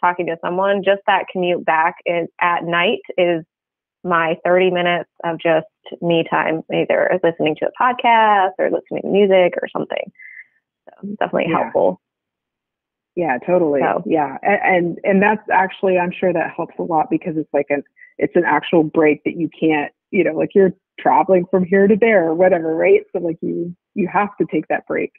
[0.01, 0.83] talking to someone.
[0.85, 3.45] Just that commute back is, at night is
[4.03, 5.67] my 30 minutes of just
[6.03, 10.13] me time, either listening to a podcast or listening to music or something.
[10.87, 11.63] So definitely yeah.
[11.63, 12.01] helpful.
[13.17, 13.81] Yeah, totally.
[13.81, 14.03] So.
[14.07, 17.67] Yeah, and, and and that's actually I'm sure that helps a lot because it's like
[17.71, 17.85] an
[18.19, 21.97] it's an actual break that you can't you know like you're traveling from here to
[21.97, 23.03] there or whatever, right?
[23.13, 25.13] So like you you have to take that break.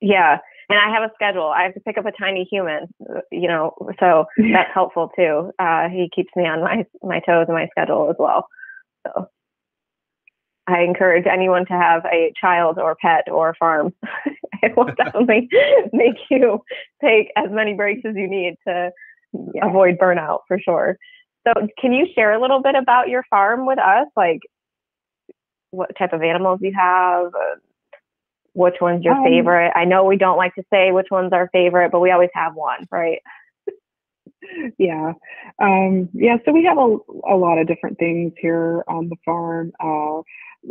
[0.00, 0.38] Yeah.
[0.68, 1.46] And I have a schedule.
[1.46, 2.88] I have to pick up a tiny human,
[3.30, 5.52] you know, so that's helpful too.
[5.58, 8.48] Uh, he keeps me on my my toes and my schedule as well.
[9.06, 9.28] So
[10.66, 13.94] I encourage anyone to have a child or pet or farm.
[14.62, 15.48] it will definitely
[15.92, 16.62] make you
[17.02, 18.90] take as many breaks as you need to
[19.54, 19.68] yeah.
[19.68, 20.98] avoid burnout for sure.
[21.46, 24.08] So, can you share a little bit about your farm with us?
[24.16, 24.40] Like,
[25.76, 27.56] what type of animals you have, uh,
[28.54, 29.72] which one's your um, favorite.
[29.74, 32.54] I know we don't like to say which one's our favorite, but we always have
[32.54, 33.20] one, right?
[34.78, 35.12] yeah.
[35.60, 36.96] Um, yeah, so we have a,
[37.30, 40.22] a lot of different things here on the farm, uh,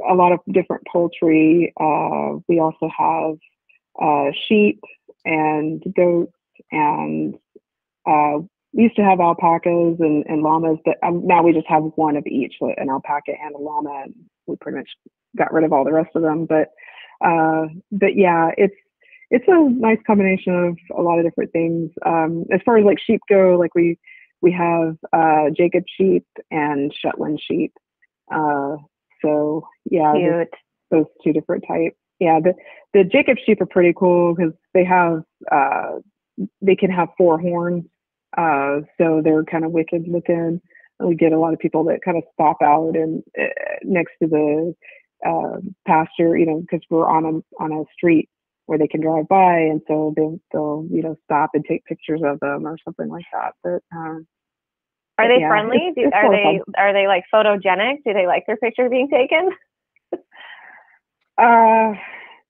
[0.10, 1.74] a lot of different poultry.
[1.80, 3.36] Uh, we also have
[4.02, 4.82] uh, sheep
[5.24, 6.34] and goats
[6.72, 7.36] and
[8.08, 8.40] uh,
[8.76, 12.18] we used to have alpacas and, and llamas, but um, now we just have one
[12.18, 14.04] of each, an alpaca and a llama.
[14.04, 14.14] And
[14.48, 14.90] we pretty much
[15.38, 16.46] got rid of all the rest of them.
[16.46, 16.72] But
[17.26, 18.76] uh, but yeah, it's
[19.32, 21.90] it's a nice combination of a lot of different things.
[22.06, 23.98] Um, as far as like sheep go, like we
[24.42, 27.74] we have uh, Jacob sheep and Shetland sheep.
[28.30, 28.76] Uh,
[29.22, 30.48] so yeah, those,
[30.92, 31.96] those two different types.
[32.20, 32.54] Yeah, the
[32.94, 36.00] the Jacob sheep are pretty cool because they have uh,
[36.62, 37.86] they can have four horns,
[38.38, 40.62] uh, so they're kind of wicked looking
[41.00, 43.44] we get a lot of people that kind of stop out and uh,
[43.84, 44.74] next to the
[45.26, 48.30] uh, pasture, you know, because we're on a on a street
[48.68, 52.22] where they can drive by, and so they'll they'll you know stop and take pictures
[52.24, 53.54] of them or something like that.
[53.64, 54.26] But um,
[55.18, 55.78] are they yeah, friendly?
[55.78, 57.98] it's- it's are they are they like photogenic?
[58.06, 59.50] Do they like their picture being taken?
[61.38, 61.92] Uh,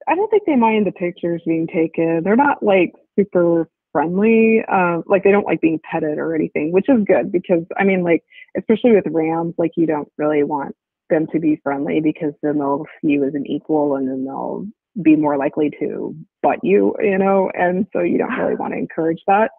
[0.07, 2.21] I don't think they mind the pictures being taken.
[2.23, 4.61] They're not like super friendly.
[4.69, 8.03] Um, like they don't like being petted or anything, which is good because I mean,
[8.03, 8.25] like
[8.57, 10.75] especially with rams, like you don't really want
[11.09, 14.65] them to be friendly because then they'll see you as an equal, and then they'll
[15.01, 17.49] be more likely to butt you, you know.
[17.53, 19.51] And so you don't really want to encourage that.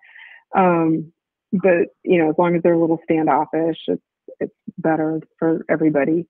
[0.55, 1.11] Um,
[1.53, 4.03] but you know, as long as they're a little standoffish, it's
[4.39, 6.27] it's better for everybody,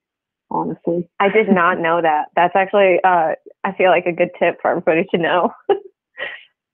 [0.49, 1.09] honestly.
[1.19, 2.27] I did not know that.
[2.37, 3.33] That's actually uh,
[3.65, 5.51] I feel like a good tip for everybody to know.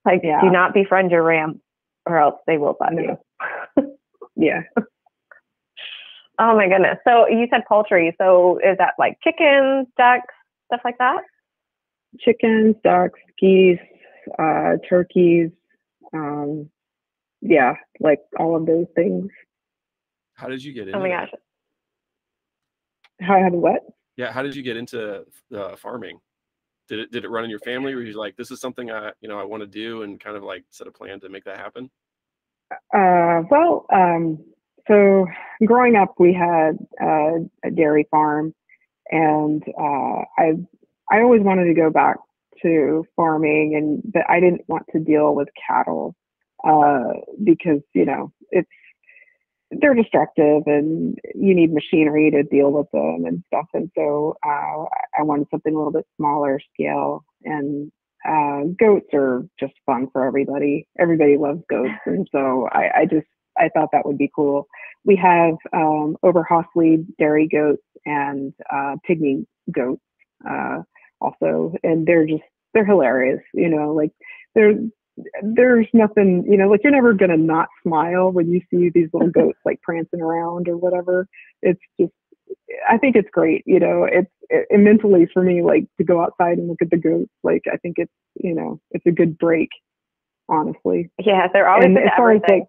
[0.04, 0.40] like, Yeah.
[0.40, 1.60] do not befriend your ram,
[2.06, 3.18] or else they will butt No.
[3.76, 3.96] you.
[4.36, 4.62] Yeah.
[6.40, 6.98] Oh my goodness.
[7.06, 8.14] So you said poultry.
[8.18, 10.34] So is that like chickens, ducks,
[10.66, 11.22] stuff like that?
[12.20, 13.78] chickens, ducks, geese,
[14.38, 15.50] uh, turkeys.
[16.12, 16.68] Um,
[17.40, 19.28] yeah, like all of those things.
[20.34, 21.30] How did you get into Oh my that?
[21.30, 21.40] gosh.
[23.20, 23.82] How I had what?
[24.16, 25.24] Yeah, how did you get into
[25.56, 26.18] uh, farming?
[26.88, 27.94] Did it did it run in your family?
[27.94, 30.36] Were you like, this is something I you know I want to do, and kind
[30.36, 31.90] of like set a plan to make that happen?
[32.94, 34.38] Uh, well, um,
[34.88, 35.26] so
[35.64, 38.54] growing up, we had uh, a dairy farm,
[39.10, 40.52] and uh, I
[41.10, 42.16] I always wanted to go back
[42.62, 46.14] to farming, and but I didn't want to deal with cattle
[46.64, 48.68] uh, because you know it's
[49.80, 53.66] they're destructive and you need machinery to deal with them and stuff.
[53.74, 54.84] And so uh,
[55.18, 57.24] I wanted something a little bit smaller scale.
[57.44, 57.90] And
[58.26, 60.86] uh, goats are just fun for everybody.
[60.98, 63.26] Everybody loves goats, and so I, I just
[63.58, 64.66] I thought that would be cool.
[65.04, 70.00] We have um, Oberhasli dairy goats and uh, pygmy goats
[70.48, 70.78] uh,
[71.20, 73.42] also, and they're just they're hilarious.
[73.52, 74.12] You know, like
[74.54, 74.74] they're
[75.42, 79.30] there's nothing, you know, like you're never gonna not smile when you see these little
[79.34, 81.28] goats like prancing around or whatever.
[81.62, 82.12] It's just,
[82.88, 83.62] I think it's great.
[83.66, 86.90] You know, it's it, it mentally for me like to go outside and look at
[86.90, 87.30] the goats.
[87.42, 89.70] Like I think it's, you know, it's a good break.
[90.48, 92.66] Honestly, Yeah, they're always And as far as, everything.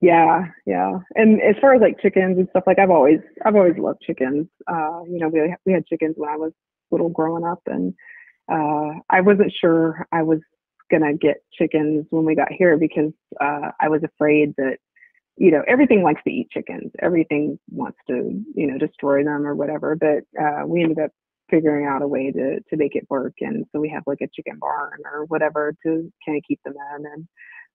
[0.00, 0.98] yeah, yeah.
[1.14, 4.46] And as far as like chickens and stuff, like I've always, I've always loved chickens.
[4.70, 6.52] Uh, you know, we we had chickens when I was
[6.90, 7.94] little growing up, and
[8.50, 10.40] uh, I wasn't sure I was
[10.90, 14.78] gonna get chickens when we got here because uh, I was afraid that
[15.36, 16.92] you know everything likes to eat chickens.
[17.00, 19.96] Everything wants to you know destroy them or whatever.
[19.96, 21.10] But uh, we ended up
[21.50, 24.28] figuring out a way to to make it work, and so we have like a
[24.34, 27.28] chicken barn or whatever to kind of keep them in, and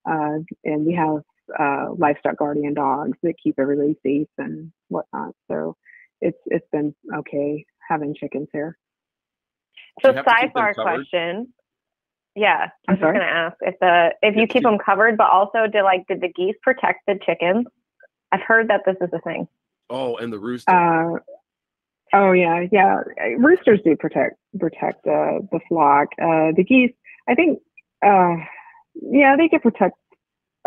[0.05, 1.21] uh, and we have
[1.59, 5.33] uh, livestock guardian dogs that keep everybody safe and whatnot.
[5.49, 5.75] So
[6.21, 8.77] it's it's been okay having chickens here.
[10.01, 11.53] So you have to keep them sidebar question.
[12.35, 13.19] Yeah, I I'm was just sorry?
[13.19, 16.07] gonna ask if the if You you keep keep- them covered, but also did like
[16.07, 17.65] did the geese protect the chickens?
[18.31, 19.47] I've heard that this is a thing.
[19.89, 20.71] Oh, and the rooster.
[20.71, 21.19] Uh,
[22.13, 23.01] oh yeah, yeah.
[23.37, 26.09] Roosters do protect protect uh, the flock.
[26.21, 26.93] Uh, the geese,
[27.27, 27.59] I think,
[28.05, 28.35] uh,
[29.01, 29.95] yeah, they can protect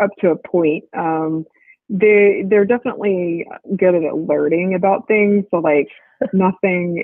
[0.01, 0.83] up to a point.
[0.95, 1.45] Um,
[1.89, 5.45] they they're definitely good at alerting about things.
[5.49, 5.87] So like
[6.33, 7.03] nothing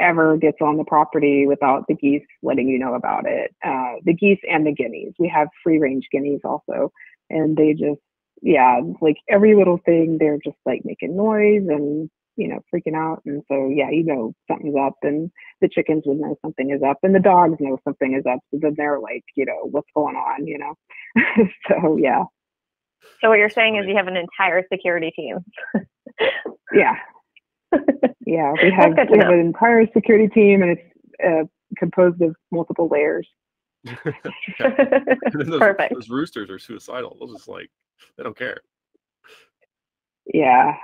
[0.00, 3.54] ever gets on the property without the geese letting you know about it.
[3.64, 5.14] Uh, the geese and the guineas.
[5.18, 6.92] We have free range guineas also,
[7.30, 8.00] and they just
[8.42, 13.22] yeah, like every little thing, they're just like making noise and you know freaking out.
[13.26, 15.30] And so yeah, you know something's up, and
[15.60, 18.40] the chickens would know something is up, and the dogs know something is up.
[18.50, 20.74] So then they're like, you know, what's going on, you know?
[21.68, 22.24] so yeah,
[23.20, 25.38] So what you're saying is you have an entire security team.
[26.72, 26.94] yeah,
[28.26, 28.52] yeah.
[28.62, 30.82] We have we have an entire security team, and it's
[31.24, 31.44] uh,
[31.76, 33.28] composed of multiple layers.
[34.60, 35.94] And those, Perfect.
[35.94, 37.16] those roosters are suicidal.
[37.18, 37.70] They'll just like
[38.16, 38.58] they don't care.
[40.32, 40.74] Yeah,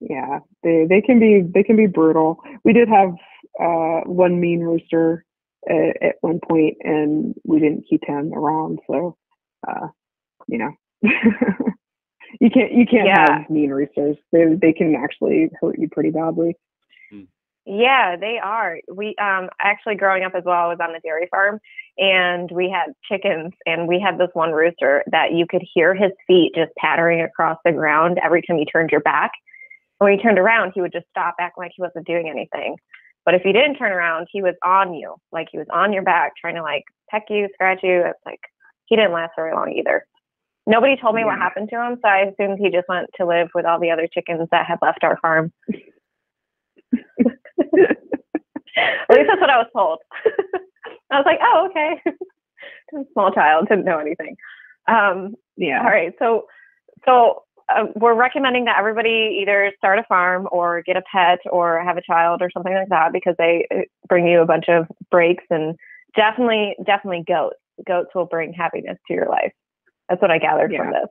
[0.00, 0.40] yeah.
[0.62, 2.38] They they can be they can be brutal.
[2.64, 3.14] We did have
[3.60, 5.24] uh, one mean rooster
[5.68, 8.80] at, at one point, and we didn't keep him around.
[8.86, 9.16] So,
[9.66, 9.88] uh,
[10.48, 10.72] you know,
[12.40, 13.40] you can't you can't Yeah.
[13.40, 14.16] have mean roosters.
[14.32, 16.56] They they can actually hurt you pretty badly.
[17.66, 18.78] Yeah, they are.
[18.92, 21.60] We um actually growing up as well, I was on the dairy farm
[21.96, 26.12] and we had chickens and we had this one rooster that you could hear his
[26.26, 29.32] feet just pattering across the ground every time you turned your back.
[29.98, 32.76] And when you turned around, he would just stop acting like he wasn't doing anything.
[33.24, 36.02] But if you didn't turn around, he was on you, like he was on your
[36.02, 38.02] back trying to like peck you, scratch you.
[38.04, 38.40] It's like
[38.84, 40.04] he didn't last very long either.
[40.66, 43.48] Nobody told me what happened to him, so I assumed he just went to live
[43.54, 45.52] with all the other chickens that had left our farm.
[48.76, 49.98] At least that's what I was told.
[51.10, 52.00] I was like, oh, okay.
[53.12, 54.36] Small child, didn't know anything.
[54.88, 55.80] Um, Yeah.
[55.80, 56.12] all right.
[56.18, 56.46] So,
[57.04, 61.82] so uh, we're recommending that everybody either start a farm or get a pet or
[61.82, 64.86] have a child or something like that because they uh, bring you a bunch of
[65.10, 65.76] breaks and
[66.16, 67.56] definitely, definitely goats.
[67.86, 69.52] Goats will bring happiness to your life.
[70.08, 71.08] That's what I gathered from this.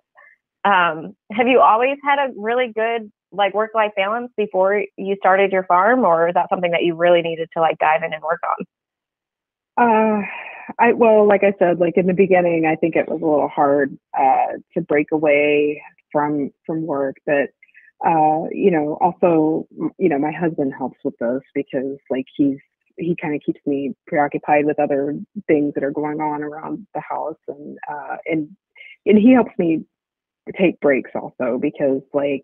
[0.66, 5.52] Um, have you always had a really good like work life balance before you started
[5.52, 8.24] your farm, or is that something that you really needed to like dive in and
[8.24, 8.66] work on?
[9.76, 10.26] Uh,
[10.80, 13.50] I well, like I said, like in the beginning, I think it was a little
[13.50, 15.82] hard uh, to break away
[16.12, 17.18] from from work.
[17.26, 17.50] But
[18.06, 19.68] uh, you know, also,
[19.98, 22.60] you know, my husband helps with this because like he's
[22.98, 25.18] he kind of keeps me preoccupied with other
[25.48, 28.50] things that are going on around the house, and uh, and
[29.06, 29.84] and he helps me
[30.60, 32.44] take breaks also because like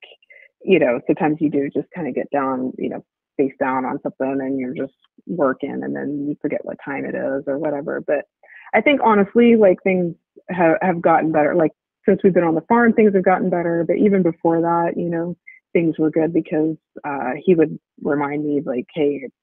[0.64, 3.04] you know sometimes you do just kind of get down you know
[3.40, 4.94] face down on something and you're just
[5.26, 8.02] working and then you forget what time it is or whatever.
[8.06, 8.26] But
[8.74, 10.16] I think honestly, like things
[10.50, 11.56] have, have gotten better.
[11.56, 11.72] Like
[12.08, 13.86] since we've been on the farm, things have gotten better.
[13.88, 15.38] But even before that, you know,
[15.74, 19.36] things were good because uh, he would remind me like, hey, it's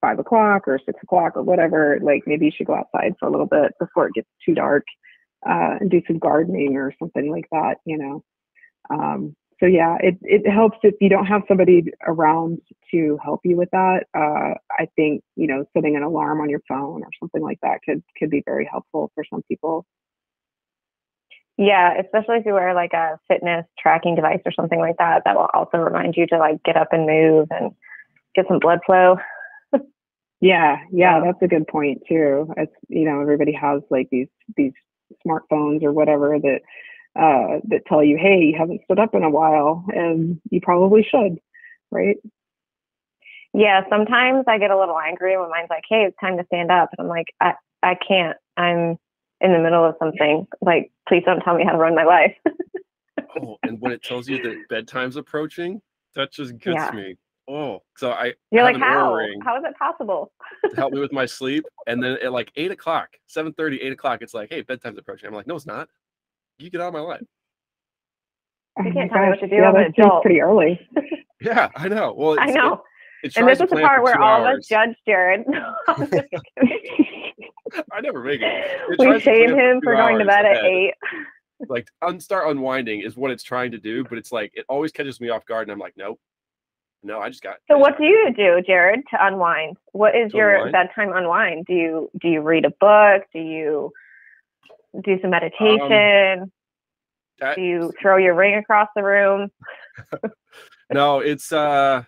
[0.00, 1.98] five o'clock or six o'clock or whatever.
[2.02, 4.84] Like maybe you should go outside for a little bit before it gets too dark
[5.48, 8.24] uh, and do some gardening or something like that, you know.
[8.90, 13.56] Um, so yeah, it it helps if you don't have somebody around to help you
[13.56, 14.06] with that.
[14.16, 17.80] Uh, I think you know setting an alarm on your phone or something like that
[17.84, 19.86] could could be very helpful for some people.
[21.56, 25.36] Yeah, especially if you wear like a fitness tracking device or something like that, that
[25.36, 27.72] will also remind you to like get up and move and
[28.34, 29.16] get some blood flow.
[30.40, 31.20] Yeah, yeah, Yeah.
[31.24, 32.52] that's a good point too.
[32.56, 34.72] It's you know everybody has like these these
[35.26, 36.60] smartphones or whatever that
[37.16, 41.06] uh, that tell you, hey, you haven't stood up in a while, and you probably
[41.08, 41.38] should,
[41.90, 42.16] right?
[43.52, 46.72] Yeah, sometimes I get a little angry when mine's like, "Hey, it's time to stand
[46.72, 48.36] up," and I'm like, "I I can't.
[48.56, 48.98] I'm
[49.40, 50.46] in the middle of something.
[50.60, 52.36] Like, please don't tell me how to run my life."
[53.40, 55.80] Oh, and when it tells you that bedtime's approaching,
[56.14, 56.90] that just gets Yeah.
[56.92, 57.16] me.
[57.46, 59.14] Oh, so I You're like, "How?
[59.14, 60.32] ring How is it possible?"
[60.70, 64.22] to help me with my sleep, and then at like eight o'clock, 7:30, 8 o'clock,
[64.22, 65.28] it's like, hey, bedtime's approaching.
[65.28, 65.88] I'm like, no, it's not.
[66.58, 67.20] You get out of my life.
[68.78, 69.56] You Oh can't my tell me what gosh, to do.
[69.56, 70.22] Yeah, I'm an that seems adult.
[70.22, 70.88] pretty early.
[71.40, 72.14] Yeah, I know.
[72.16, 72.84] Well, I know.
[73.22, 75.44] It, it and this is the part where all of us judge Jared.
[75.88, 77.50] I'm just kidding.
[77.92, 78.80] I never make it.
[78.88, 80.94] It we shame plan for him for going to hours bed at eight.
[81.68, 84.90] Like un- start unwinding is what it's trying to do, but it's like it always
[84.90, 86.18] catches me off guard, and I'm like, nope,
[87.04, 87.56] no, I just got.
[87.70, 89.76] So what do you do, Jared, to unwind?
[89.92, 90.72] What is your unwind?
[90.72, 91.66] bedtime unwind?
[91.66, 93.22] Do you do you read a book?
[93.32, 93.92] Do you
[95.04, 96.50] do some meditation?
[97.40, 99.50] got- do you throw your ring across the room?
[100.92, 102.02] no it's uh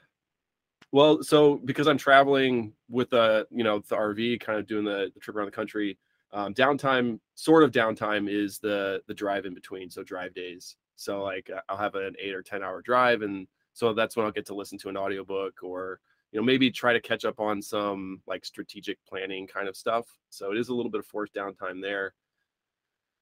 [0.92, 5.10] well so because i'm traveling with uh you know the rv kind of doing the,
[5.14, 5.98] the trip around the country
[6.32, 11.22] um downtime sort of downtime is the the drive in between so drive days so
[11.22, 13.46] like uh, i'll have an eight or ten hour drive and
[13.76, 16.00] so that's when i'll get to listen to an audiobook or
[16.32, 20.06] you know maybe try to catch up on some like strategic planning kind of stuff.
[20.30, 22.14] So it is a little bit of forced downtime there.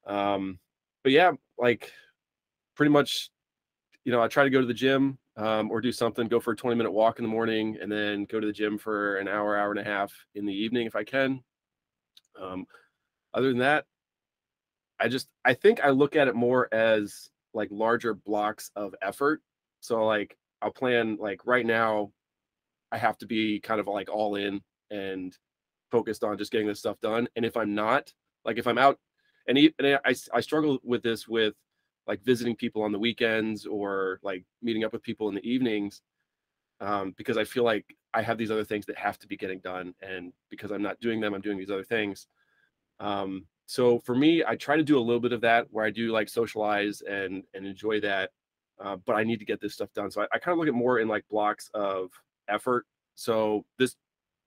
[0.07, 0.59] Um
[1.02, 1.92] but yeah like
[2.76, 3.30] pretty much
[4.05, 6.52] you know i try to go to the gym um, or do something go for
[6.52, 9.28] a 20 minute walk in the morning and then go to the gym for an
[9.28, 11.42] hour hour and a half in the evening if i can.
[12.40, 12.66] Um,
[13.32, 13.84] other than that
[15.00, 19.40] i just i think i look at it more as like larger blocks of effort.
[19.80, 22.10] So like i'll plan like right now
[22.90, 24.60] i have to be kind of like all in
[24.90, 25.38] and
[25.92, 28.12] focused on just getting this stuff done and if i'm not
[28.44, 28.98] like if i'm out
[29.46, 31.54] and, e- and I, I struggle with this with
[32.06, 36.02] like visiting people on the weekends or like meeting up with people in the evenings
[36.80, 39.60] um, because I feel like I have these other things that have to be getting
[39.60, 42.26] done, and because I'm not doing them, I'm doing these other things.
[43.00, 45.90] Um, so for me, I try to do a little bit of that where I
[45.90, 48.30] do like socialize and and enjoy that,
[48.82, 50.10] uh, but I need to get this stuff done.
[50.10, 52.10] So I, I kind of look at more in like blocks of
[52.48, 52.86] effort.
[53.14, 53.96] So this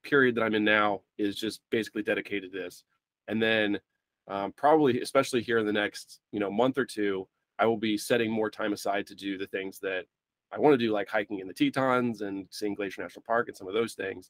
[0.04, 2.84] period that I'm in now is just basically dedicated to this,
[3.28, 3.80] and then
[4.28, 7.28] um, probably especially here in the next you know month or two
[7.60, 10.06] I will be setting more time aside to do the things that
[10.52, 13.58] I want to do, like hiking in the Tetons and seeing Glacier National Park and
[13.58, 14.30] some of those things.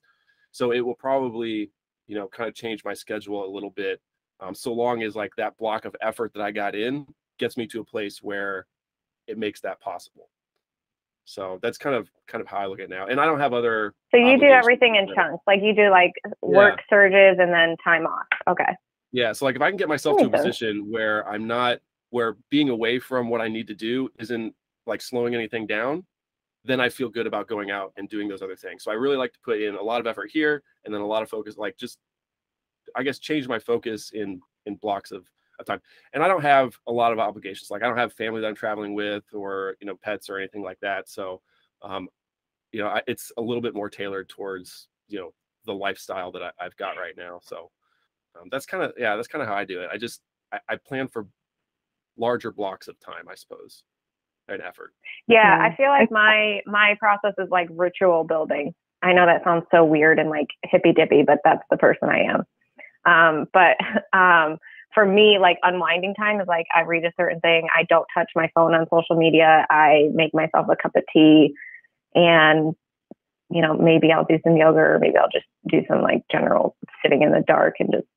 [0.52, 1.72] So it will probably,
[2.08, 4.02] you know, kind of change my schedule a little bit.
[4.40, 7.06] Um, so long as like that block of effort that I got in
[7.38, 8.66] gets me to a place where
[9.28, 10.30] it makes that possible.
[11.26, 13.08] So that's kind of kind of how I look at it now.
[13.08, 15.44] And I don't have other So you do everything in chunks.
[15.46, 18.28] Like you do like work surges and then time off.
[18.48, 18.74] Okay.
[19.12, 19.34] Yeah.
[19.34, 21.80] So like if I can get myself to a position where I'm not
[22.12, 24.54] where being away from what I need to do isn't
[24.86, 26.06] like slowing anything down,
[26.64, 28.84] then I feel good about going out and doing those other things.
[28.84, 31.06] So I really like to put in a lot of effort here and then a
[31.06, 31.98] lot of focus, like just
[32.96, 35.26] I guess change my focus in in blocks of,
[35.60, 35.82] of time.
[36.14, 37.72] And I don't have a lot of obligations.
[37.72, 40.64] Like I don't have family that I'm traveling with or you know pets or anything
[40.64, 41.10] like that.
[41.10, 41.42] So
[41.82, 42.08] um,
[42.72, 45.34] you know, I, it's a little bit more tailored towards you know
[45.66, 47.40] the lifestyle that I, have got right now.
[47.44, 47.72] So
[48.40, 49.90] um, that's kind of yeah, that's kind of how I do it.
[49.92, 51.28] I just I, I, plan for
[52.18, 53.84] larger blocks of time, I suppose,
[54.48, 54.94] and effort.
[55.28, 58.74] Yeah, I feel like my my process is like ritual building.
[59.02, 62.24] I know that sounds so weird and like hippy dippy, but that's the person I
[62.24, 62.44] am.
[63.06, 63.78] Um, but
[64.18, 64.58] um,
[64.94, 67.68] for me, like unwinding time is like I read a certain thing.
[67.76, 69.66] I don't touch my phone on social media.
[69.70, 71.54] I make myself a cup of tea
[72.16, 72.76] and
[73.50, 76.76] you know, maybe I'll do some yoga or maybe I'll just do some like general
[77.02, 78.08] sitting in the dark and just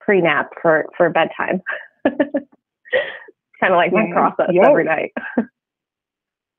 [0.00, 1.62] pre nap for, for bedtime.
[2.04, 5.12] kind of like my process yoga, every night.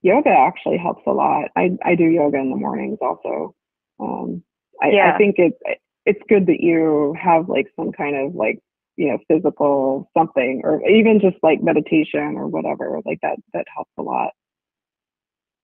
[0.01, 1.49] yoga actually helps a lot.
[1.55, 3.55] I, I do yoga in the mornings also.
[3.99, 4.43] Um,
[4.81, 5.13] I, yeah.
[5.13, 5.57] I think it's,
[6.05, 8.59] it's good that you have like some kind of like,
[8.95, 13.91] you know, physical something or even just like meditation or whatever like that, that helps
[13.97, 14.31] a lot.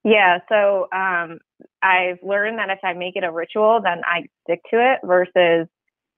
[0.03, 1.39] Yeah, so um,
[1.81, 5.67] I've learned that if I make it a ritual, then I stick to it versus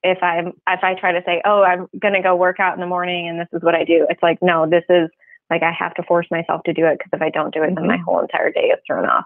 [0.03, 2.79] if I'm if I try to say, "Oh, I'm going to go work out in
[2.79, 5.09] the morning and this is what I do." It's like, "No, this is
[5.49, 7.73] like I have to force myself to do it because if I don't do it,
[7.75, 8.03] then my mm-hmm.
[8.03, 9.25] whole entire day is thrown off."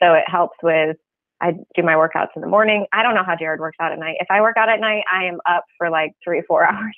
[0.00, 0.96] So it helps with
[1.42, 2.86] I do my workouts in the morning.
[2.92, 4.16] I don't know how Jared works out at night.
[4.20, 6.96] If I work out at night, I am up for like three, four hours.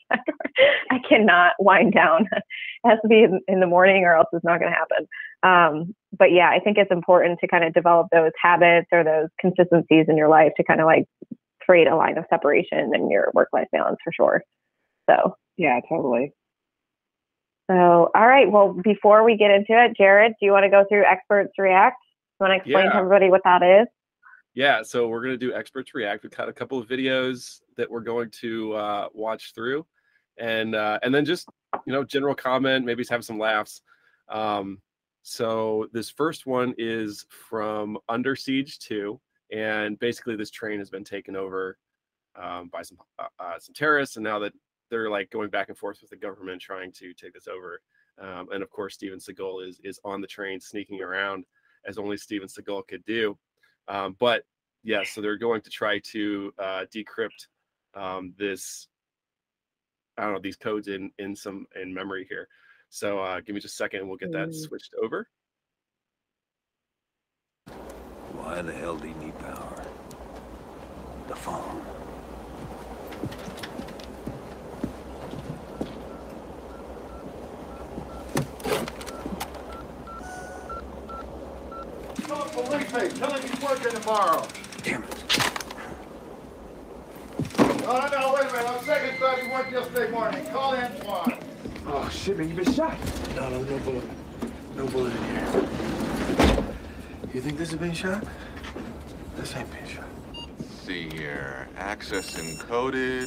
[0.91, 2.29] I cannot wind down.
[2.31, 2.43] it
[2.85, 5.09] has to be in, in the morning or else it's not going to happen.
[5.43, 9.29] Um, but yeah, I think it's important to kind of develop those habits or those
[9.41, 11.07] consistencies in your life to kind of like
[11.63, 14.43] create a line of separation in your work life balance for sure.
[15.09, 16.33] So, yeah, totally.
[17.71, 18.51] So, all right.
[18.51, 21.97] Well, before we get into it, Jared, do you want to go through Experts React?
[22.41, 22.93] You want to explain yeah.
[22.93, 23.89] to everybody what that is?
[24.55, 26.23] Yeah, so we're to do experts react.
[26.23, 29.85] We've got a couple of videos that we're going to uh, watch through,
[30.39, 31.49] and uh, and then just
[31.87, 33.83] you know general comment, maybe just have some laughs.
[34.29, 34.81] Um,
[35.23, 39.21] so this first one is from Under Siege Two,
[39.53, 41.77] and basically this train has been taken over
[42.41, 44.53] um, by some uh, uh, some terrorists, and now that
[44.89, 47.81] they're like going back and forth with the government trying to take this over,
[48.21, 51.45] um, and of course Steven Seagal is is on the train sneaking around
[51.87, 53.37] as only Steven Seagal could do.
[53.89, 54.45] Um, but
[54.83, 57.47] yeah, so they're going to try to uh, decrypt
[57.95, 58.89] um, this.
[60.17, 62.49] I don't know these codes in in some in memory here.
[62.91, 64.55] So uh, give me just a second, and we'll get that mm.
[64.55, 65.29] switched over.
[68.33, 69.85] Why the hell do you need power?
[71.29, 71.94] The phone.
[82.95, 84.47] Felipe, tell him he's working tomorrow.
[84.85, 85.11] Damn it.
[87.59, 88.67] No, no, no, wait a minute.
[88.67, 90.47] On second thought, he worked yesterday morning.
[90.47, 91.39] Call Antoine.
[91.89, 92.97] Oh, shit, man, you've been shot.
[93.35, 94.05] No, no, no bullet.
[94.77, 95.65] No bullet in here.
[97.35, 98.25] You think this has been shot?
[99.37, 100.07] This ain't been shot.
[100.61, 101.69] Let's see here.
[101.77, 103.27] Access encoded.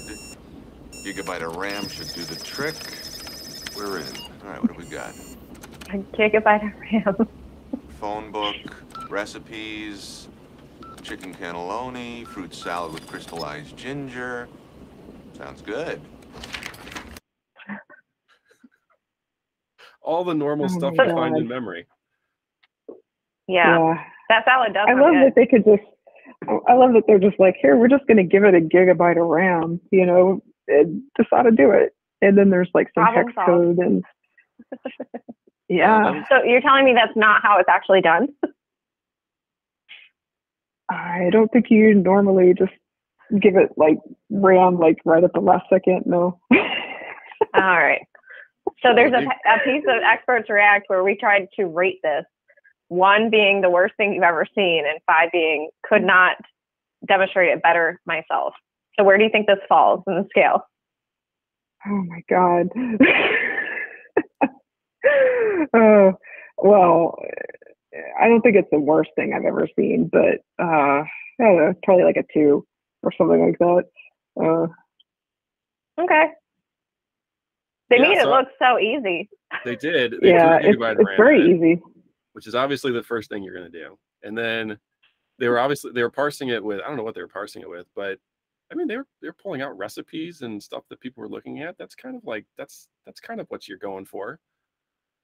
[1.05, 2.75] Gigabyte of RAM should do the trick.
[3.75, 4.07] We're in.
[4.45, 5.13] All right, what have we got?
[5.93, 7.27] A gigabyte of RAM.
[7.99, 8.55] Phone book
[9.17, 10.27] recipes,
[11.01, 14.47] chicken cannelloni, fruit salad with crystallized ginger.
[15.35, 15.99] Sounds good.
[20.03, 21.87] All the normal oh stuff you find in memory.
[23.47, 23.79] Yeah.
[23.79, 24.03] yeah.
[24.29, 24.85] That salad does.
[24.87, 25.25] I love good.
[25.25, 25.81] that they could just.
[26.69, 29.19] I love that they're just like, here, we're just going to give it a gigabyte
[29.19, 30.43] of RAM, you know,
[31.17, 31.95] just how to do it.
[32.21, 33.49] And then there's like some Problem hex solved.
[33.49, 34.03] code and.
[35.69, 36.23] yeah.
[36.29, 38.27] So you're telling me that's not how it's actually done?
[40.89, 42.71] I don't think you normally just
[43.41, 43.97] give it like
[44.29, 46.03] RAM like right at the last second.
[46.05, 46.39] No.
[46.51, 48.01] All right.
[48.83, 52.25] So there's a, a piece of Experts React where we tried to rate this.
[52.89, 56.37] One being the worst thing you've ever seen, and five being could not
[57.05, 58.53] demonstrate it better myself.
[58.97, 60.61] So where do you think this falls in the scale?
[61.85, 62.67] Oh my god.
[65.73, 66.13] oh
[66.57, 67.19] well,
[68.19, 71.07] I don't think it's the worst thing I've ever seen, but uh, I
[71.39, 72.65] don't know, probably like a two
[73.03, 73.83] or something like that.
[74.39, 74.67] Uh,
[76.01, 76.31] okay.
[77.89, 79.29] They yeah, made so it look so easy.
[79.63, 80.15] They did.
[80.21, 81.81] They yeah, it's, it's very easy.
[82.33, 84.77] Which is obviously the first thing you're going to do, and then
[85.39, 87.61] they were obviously they were parsing it with I don't know what they were parsing
[87.61, 88.19] it with, but
[88.71, 91.77] I mean they were they're pulling out recipes and stuff that people were looking at.
[91.77, 94.39] That's kind of like that's that's kind of what you're going for.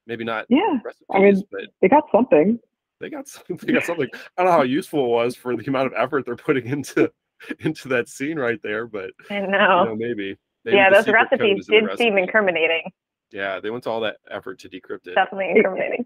[0.06, 0.46] Maybe not.
[0.50, 2.60] Yeah, recipes, I mean, but they got something.
[3.00, 3.58] They got something.
[3.64, 4.08] They got something.
[4.38, 7.12] I don't know how useful it was for the amount of effort they're putting into
[7.60, 9.86] into that scene right there, but I you know.
[9.86, 10.38] know, maybe.
[10.66, 12.92] maybe yeah, those recipes is in the did seem incriminating.
[13.32, 15.16] Yeah, they went to all that effort to decrypt it.
[15.16, 16.06] Definitely incriminating.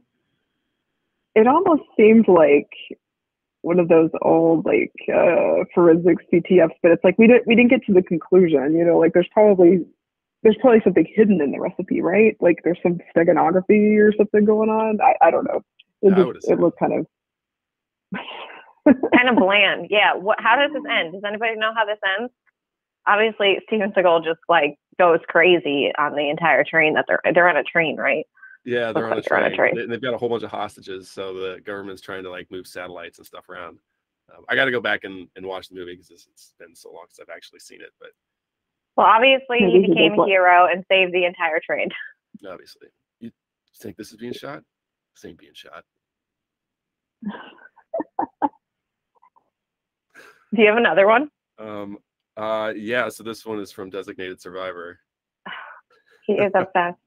[1.36, 2.70] it almost seemed like
[3.62, 7.70] one of those old like uh forensic CTFs, but it's like we didn't we didn't
[7.70, 9.86] get to the conclusion, you know, like there's probably
[10.44, 12.38] there's probably something hidden in the recipe, right?
[12.40, 15.00] Like there's some steganography or something going on.
[15.02, 15.62] I, I don't know.
[16.02, 16.62] It, I would just, it assume.
[16.62, 17.06] looked kind of
[19.16, 19.88] kind of bland.
[19.90, 20.16] Yeah.
[20.16, 20.40] What?
[20.40, 21.14] How does this end?
[21.14, 22.32] Does anybody know how this ends?
[23.08, 27.58] Obviously, Steven Seagal just like goes crazy on the entire train that they're they're on
[27.58, 28.26] a train, right?
[28.64, 29.76] Yeah, they're on a Looks like they're on a train.
[29.76, 29.88] train.
[29.88, 32.68] They, they've got a whole bunch of hostages, so the government's trying to like move
[32.68, 33.80] satellites and stuff around.
[34.36, 36.92] Um, I got to go back and, and watch the movie because it's been so
[36.92, 37.92] long since I've actually seen it.
[38.00, 38.10] But
[38.98, 41.90] Well, obviously Maybe he he became does a what- hero and saved the entire train.
[42.50, 42.88] obviously,
[43.20, 43.32] you
[43.80, 44.64] think this is being shot?
[45.16, 45.84] This ain't being shot.
[50.54, 51.30] Do you have another one?
[51.60, 51.98] Um,
[52.38, 53.10] uh, yeah.
[53.10, 55.00] So this one is from Designated Survivor.
[56.26, 56.98] He is obsessed.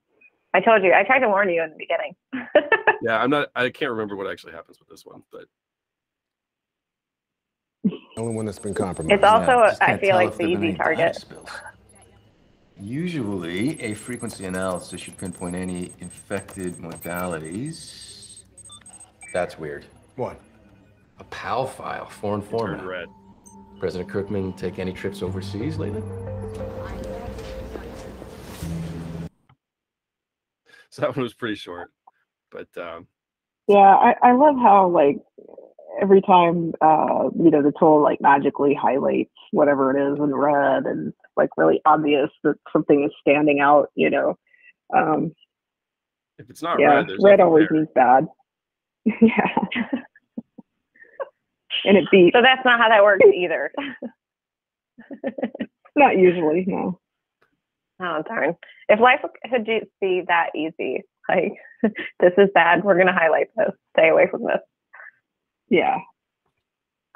[0.55, 0.95] I told you.
[0.95, 2.15] I tried to warn you in the beginning.
[3.03, 3.49] Yeah, I'm not.
[3.57, 5.45] I can't remember what actually happens with this one, but
[8.19, 9.15] Only one that's been compromised.
[9.15, 11.25] It's also, Yeah, just I feel tell like the easy target.
[12.81, 12.91] Spills.
[12.91, 18.45] Usually, a frequency analysis should pinpoint any infected modalities.
[19.33, 19.87] That's weird.
[20.17, 20.41] What?
[21.19, 22.85] A PAL file, foreign turned format.
[22.85, 23.09] red.
[23.79, 26.03] President Kirkman take any trips overseas lately?
[30.93, 31.93] So that one was pretty short,
[32.51, 33.07] but um,
[33.69, 35.19] Yeah, I, I love how like
[36.01, 40.87] every time uh you know the tool like magically highlights whatever it is in red
[40.87, 44.39] and like really obvious that something is standing out, you know.
[44.95, 45.33] Um
[46.39, 47.79] if it's not yeah, red, there's red always there.
[47.79, 48.27] means bad.
[49.05, 49.57] yeah.
[51.85, 53.71] and it beats So that's not how that works either.
[55.97, 56.99] not usually, no.
[58.03, 58.57] Oh darn!
[58.89, 59.21] If life
[59.51, 61.53] could just be that easy, like
[62.21, 63.73] this is bad, we're gonna highlight this.
[63.97, 64.61] Stay away from this.
[65.71, 65.97] Yeah.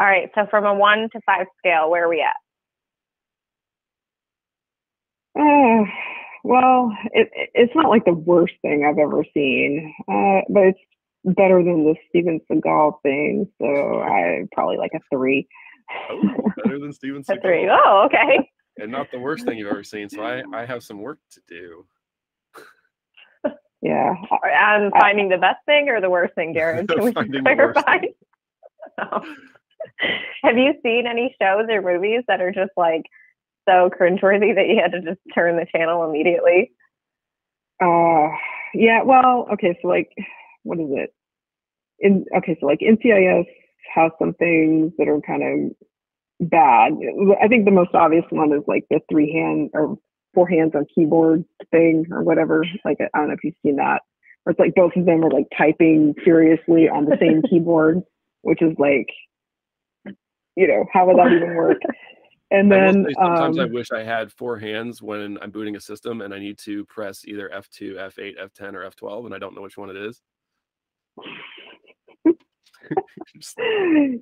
[0.01, 0.31] All right.
[0.35, 2.37] So from a one to five scale, where are we at?
[5.39, 5.85] Uh,
[6.45, 10.79] well, it, it- it's not like the worst thing I've ever seen, uh, but it's
[11.25, 13.49] better than the Steven Seagal thing.
[13.61, 13.67] So
[14.03, 15.47] I probably like a three.
[16.11, 16.23] Oh,
[16.65, 17.43] better than Steven A Seagal.
[17.43, 17.69] three.
[17.71, 18.49] Oh, okay.
[18.79, 20.09] and not the worst thing you've ever seen.
[20.09, 21.87] So I, I have some work to do.
[23.83, 24.15] Yeah.
[24.31, 26.89] On finding the best thing or the worst thing, Darren?
[26.89, 28.07] Can we just Finding the worst clarify?
[30.43, 33.03] Have you seen any shows or movies that are just like
[33.69, 36.73] so cringeworthy that you had to just turn the channel immediately?
[37.83, 38.29] Uh,
[38.75, 39.03] yeah.
[39.03, 39.79] Well, okay.
[39.83, 40.11] So like,
[40.63, 41.15] what is it?
[42.01, 43.47] In okay, so like NCIS
[43.95, 46.93] has some things that are kind of bad.
[47.43, 49.97] I think the most obvious one is like the three hand or
[50.35, 52.67] four hands on keyboard thing or whatever.
[52.85, 54.03] Like I don't know if you've seen that.
[54.47, 58.03] Or it's like both of them are like typing furiously on the same keyboard,
[58.45, 59.09] which is like,
[60.57, 61.79] you know, how would that even work?
[62.51, 65.75] And I then say sometimes I um, wish I had four hands when I'm booting
[65.75, 69.39] a system and I need to press either F2, F8, F10, or F12, and I
[69.39, 70.21] don't know which one it is.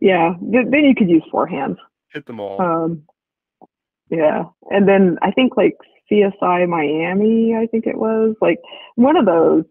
[0.00, 1.76] Yeah, th- then you could use four hands.
[2.12, 2.60] hit them all.
[2.60, 3.02] Um,
[4.08, 5.76] yeah, and then I think like
[6.10, 8.58] CSI Miami, I think it was like
[8.94, 9.64] one of those.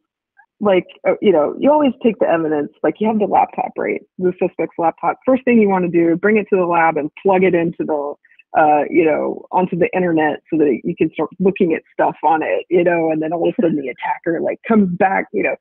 [0.62, 2.72] Like uh, you know, you always take the evidence.
[2.84, 4.01] Like you have the laptop, right?
[4.18, 5.18] The suspect's laptop.
[5.26, 7.84] First thing you want to do, bring it to the lab and plug it into
[7.84, 8.14] the,
[8.57, 12.43] uh, you know, onto the internet so that you can start looking at stuff on
[12.43, 12.66] it.
[12.70, 15.26] You know, and then all of a sudden the attacker like comes back.
[15.34, 15.55] You know,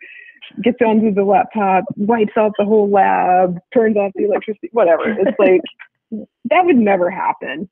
[0.62, 5.04] gets onto the laptop, wipes out the whole lab, turns off the electricity, whatever.
[5.08, 5.62] It's like
[6.50, 7.68] that would never happen.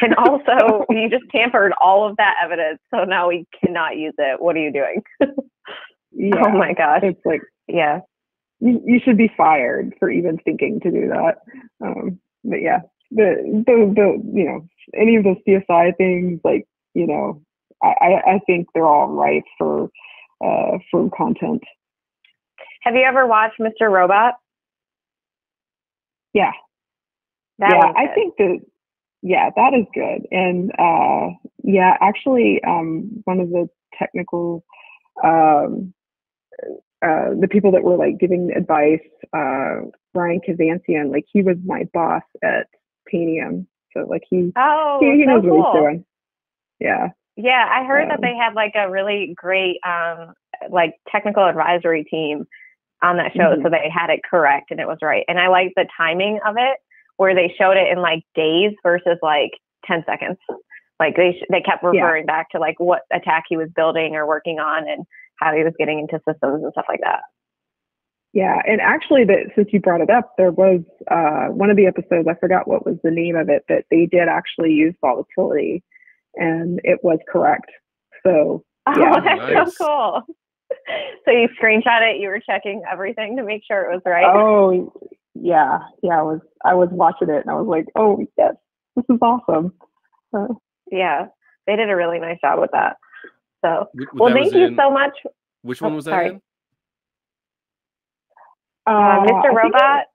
[0.00, 4.40] And also, you just tampered all of that evidence, so now we cannot use it.
[4.40, 5.02] What are you doing?
[6.14, 7.00] Yeah, Oh my gosh.
[7.02, 8.00] it's like Yeah.
[8.60, 11.38] you, you should be fired for even thinking to do that.
[11.84, 17.06] Um, but yeah, the, the the you know any of those CSI things, like you
[17.06, 17.42] know,
[17.82, 19.90] I I, think they're all right for
[20.44, 21.62] uh for content.
[22.82, 23.90] Have you ever watched Mr.
[23.90, 24.34] Robot?
[26.32, 26.52] Yeah.
[27.58, 28.58] That yeah, I think that
[29.22, 30.26] yeah, that is good.
[30.30, 34.64] And uh yeah, actually um one of the technical
[35.22, 35.94] um
[37.02, 39.00] uh the people that were like giving advice,
[39.36, 42.66] uh Ryan Kazanciyan, like he was my boss at
[43.12, 43.66] Tanium.
[43.92, 46.04] So like he Oh, he, he so knows what he's doing.
[46.80, 47.08] Yeah.
[47.36, 50.34] Yeah, I heard that Um, they had like a really great um
[50.70, 52.46] like technical advisory team
[53.02, 53.62] on that show, Mhm.
[53.62, 55.24] so they had it correct and it was right.
[55.28, 56.78] And I liked the timing of it
[57.16, 59.50] where they showed it in like days versus like
[59.86, 60.38] 10 seconds.
[61.00, 64.26] Like they sh- they kept referring back to like what attack he was building or
[64.26, 65.04] working on and
[65.40, 67.20] how he was getting into systems and stuff like that.
[68.32, 71.86] Yeah, and actually, that since you brought it up, there was uh, one of the
[71.86, 72.26] episodes.
[72.28, 75.84] I forgot what was the name of it, but they did actually use volatility,
[76.34, 77.70] and it was correct.
[78.26, 79.76] So Oh, that's nice.
[79.76, 80.22] so cool.
[81.24, 84.24] so you screenshot it, you were checking everything to make sure it was right.
[84.26, 84.92] oh
[85.34, 86.18] yeah, yeah.
[86.18, 88.54] I was I was watching it, and I was like, oh yes,
[88.96, 89.74] this is awesome.
[90.36, 90.48] Uh,
[90.90, 91.26] Yeah,
[91.68, 92.96] they did a really nice job with that.
[93.64, 95.16] So, W- well, thank you in- so much,
[95.62, 96.28] Which one Oh, was that sorry.
[96.28, 96.42] in?
[98.86, 99.26] uh, Mr.
[99.26, 100.06] think it- Robot.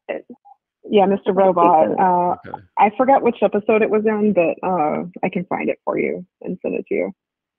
[0.89, 1.35] yeah, Mr.
[1.35, 1.99] Robot.
[1.99, 2.63] Uh, Okay.
[2.77, 6.25] I forgot which episode it was in, but uh, I can find it for you
[6.41, 7.11] and send it to you.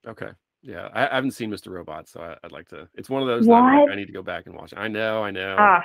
[0.06, 0.30] Okay.
[0.62, 1.72] Yeah, I, I haven't seen Mr.
[1.72, 2.88] Robot, so I, I'd like to.
[2.94, 3.92] It's one of those that I'm like, What?
[3.92, 4.72] I need to go back and watch.
[4.76, 5.56] I know, I know.
[5.58, 5.84] Ah,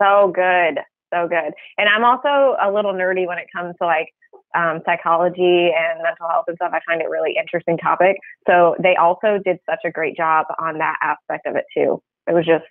[0.00, 0.78] so good,
[1.12, 1.52] so good.
[1.78, 4.08] And I'm also a little nerdy when it comes to like
[4.54, 6.72] um, psychology and mental health and stuff.
[6.74, 8.16] I find it really interesting topic.
[8.48, 12.02] So they also did such a great job on that aspect of it too.
[12.26, 12.64] It was just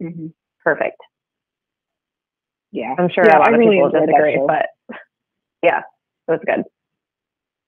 [0.00, 0.28] hmm
[0.64, 0.96] perfect.
[2.72, 4.66] Yeah, I'm sure Yeah, a lot I of really people disagree, but
[5.62, 5.80] yeah,
[6.28, 6.64] it was good.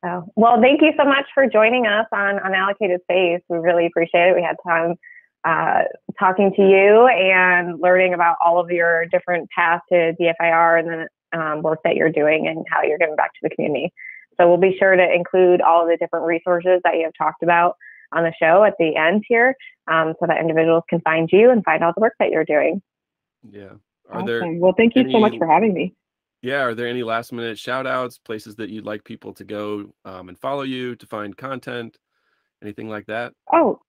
[0.04, 3.40] So, well, thank you so much for joining us on Unallocated Space.
[3.48, 4.34] We really appreciate it.
[4.36, 4.96] We had time
[5.44, 5.82] uh,
[6.18, 11.38] talking to you and learning about all of your different paths to DFIR and the
[11.38, 13.92] um, work that you're doing and how you're giving back to the community.
[14.38, 17.42] So we'll be sure to include all of the different resources that you have talked
[17.42, 17.76] about
[18.12, 19.54] on the show at the end here
[19.88, 22.82] um, so that individuals can find you and find all the work that you're doing.
[23.50, 23.72] Yeah.
[24.10, 24.42] Are there.
[24.46, 25.94] Well, thank you so much for having me.
[26.42, 29.94] yeah, are there any last minute shout outs, places that you'd like people to go
[30.04, 31.96] um, and follow you to find content,
[32.62, 33.32] anything like that?
[33.52, 33.80] Oh,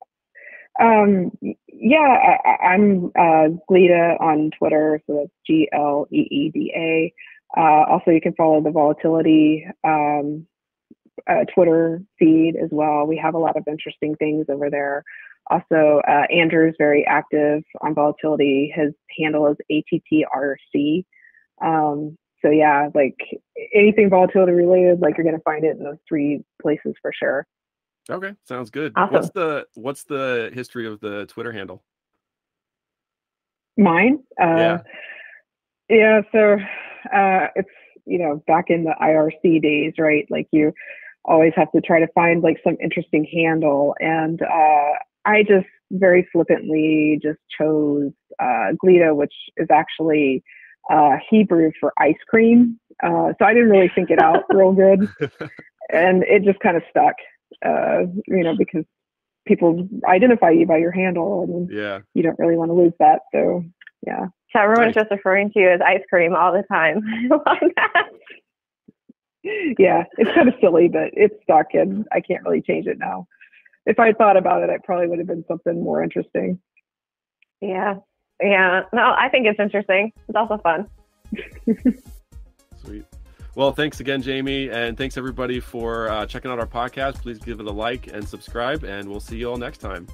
[0.79, 1.31] um,
[1.67, 7.13] yeah, I, I'm uh, Gleeda on Twitter, so that's G L E E D A.
[7.55, 10.47] Uh, also, you can follow the Volatility um,
[11.29, 13.05] uh, Twitter feed as well.
[13.05, 15.03] We have a lot of interesting things over there.
[15.47, 18.73] Also, uh, Andrew's very active on Volatility.
[18.75, 21.05] His handle is ATTRC.
[21.63, 23.17] Um, so yeah, like
[23.73, 27.47] anything volatility related, like you're gonna find it in those three places for sure.
[28.09, 28.93] Okay, sounds good.
[28.95, 29.13] Awesome.
[29.13, 31.83] What's the what's the history of the Twitter handle?
[33.77, 34.23] Mine?
[34.39, 34.77] Uh, Yeah.
[35.89, 36.21] yeah.
[36.31, 36.57] So
[37.15, 37.69] uh, it's,
[38.05, 40.25] you know, back in the IRC days, right?
[40.29, 40.73] Like you
[41.25, 43.95] always have to try to find like some interesting handle.
[43.99, 44.91] And uh,
[45.25, 50.43] I just very flippantly just chose uh, Gleeda, which is actually
[50.89, 52.79] uh, Hebrew for ice cream.
[53.01, 55.09] Uh, so I didn't really think it out real good.
[55.91, 57.13] And it just kind of stuck,
[57.65, 58.85] uh, you know, because
[59.45, 61.99] people identify you by your handle and Yeah.
[62.13, 63.21] you don't really want to lose that.
[63.33, 63.63] So
[64.05, 64.27] yeah.
[64.51, 65.03] So everyone's Nice.
[65.03, 67.01] just referring to you as ice cream all the time.
[67.07, 68.09] I love that.
[69.77, 73.27] Yeah, it's kind of silly, but it's stuck and I can't really change it now.
[73.85, 76.59] If I thought about it, it probably would have been something more interesting.
[77.59, 77.95] Yeah.
[78.41, 78.83] Yeah.
[78.93, 80.13] No, I think it's interesting.
[80.29, 80.87] It's also fun.
[83.55, 87.21] Well, thanks again, Jamie, and thanks everybody for uh, checking out our podcast.
[87.21, 90.07] Please give it a like and subscribe, and we'll see you all next time.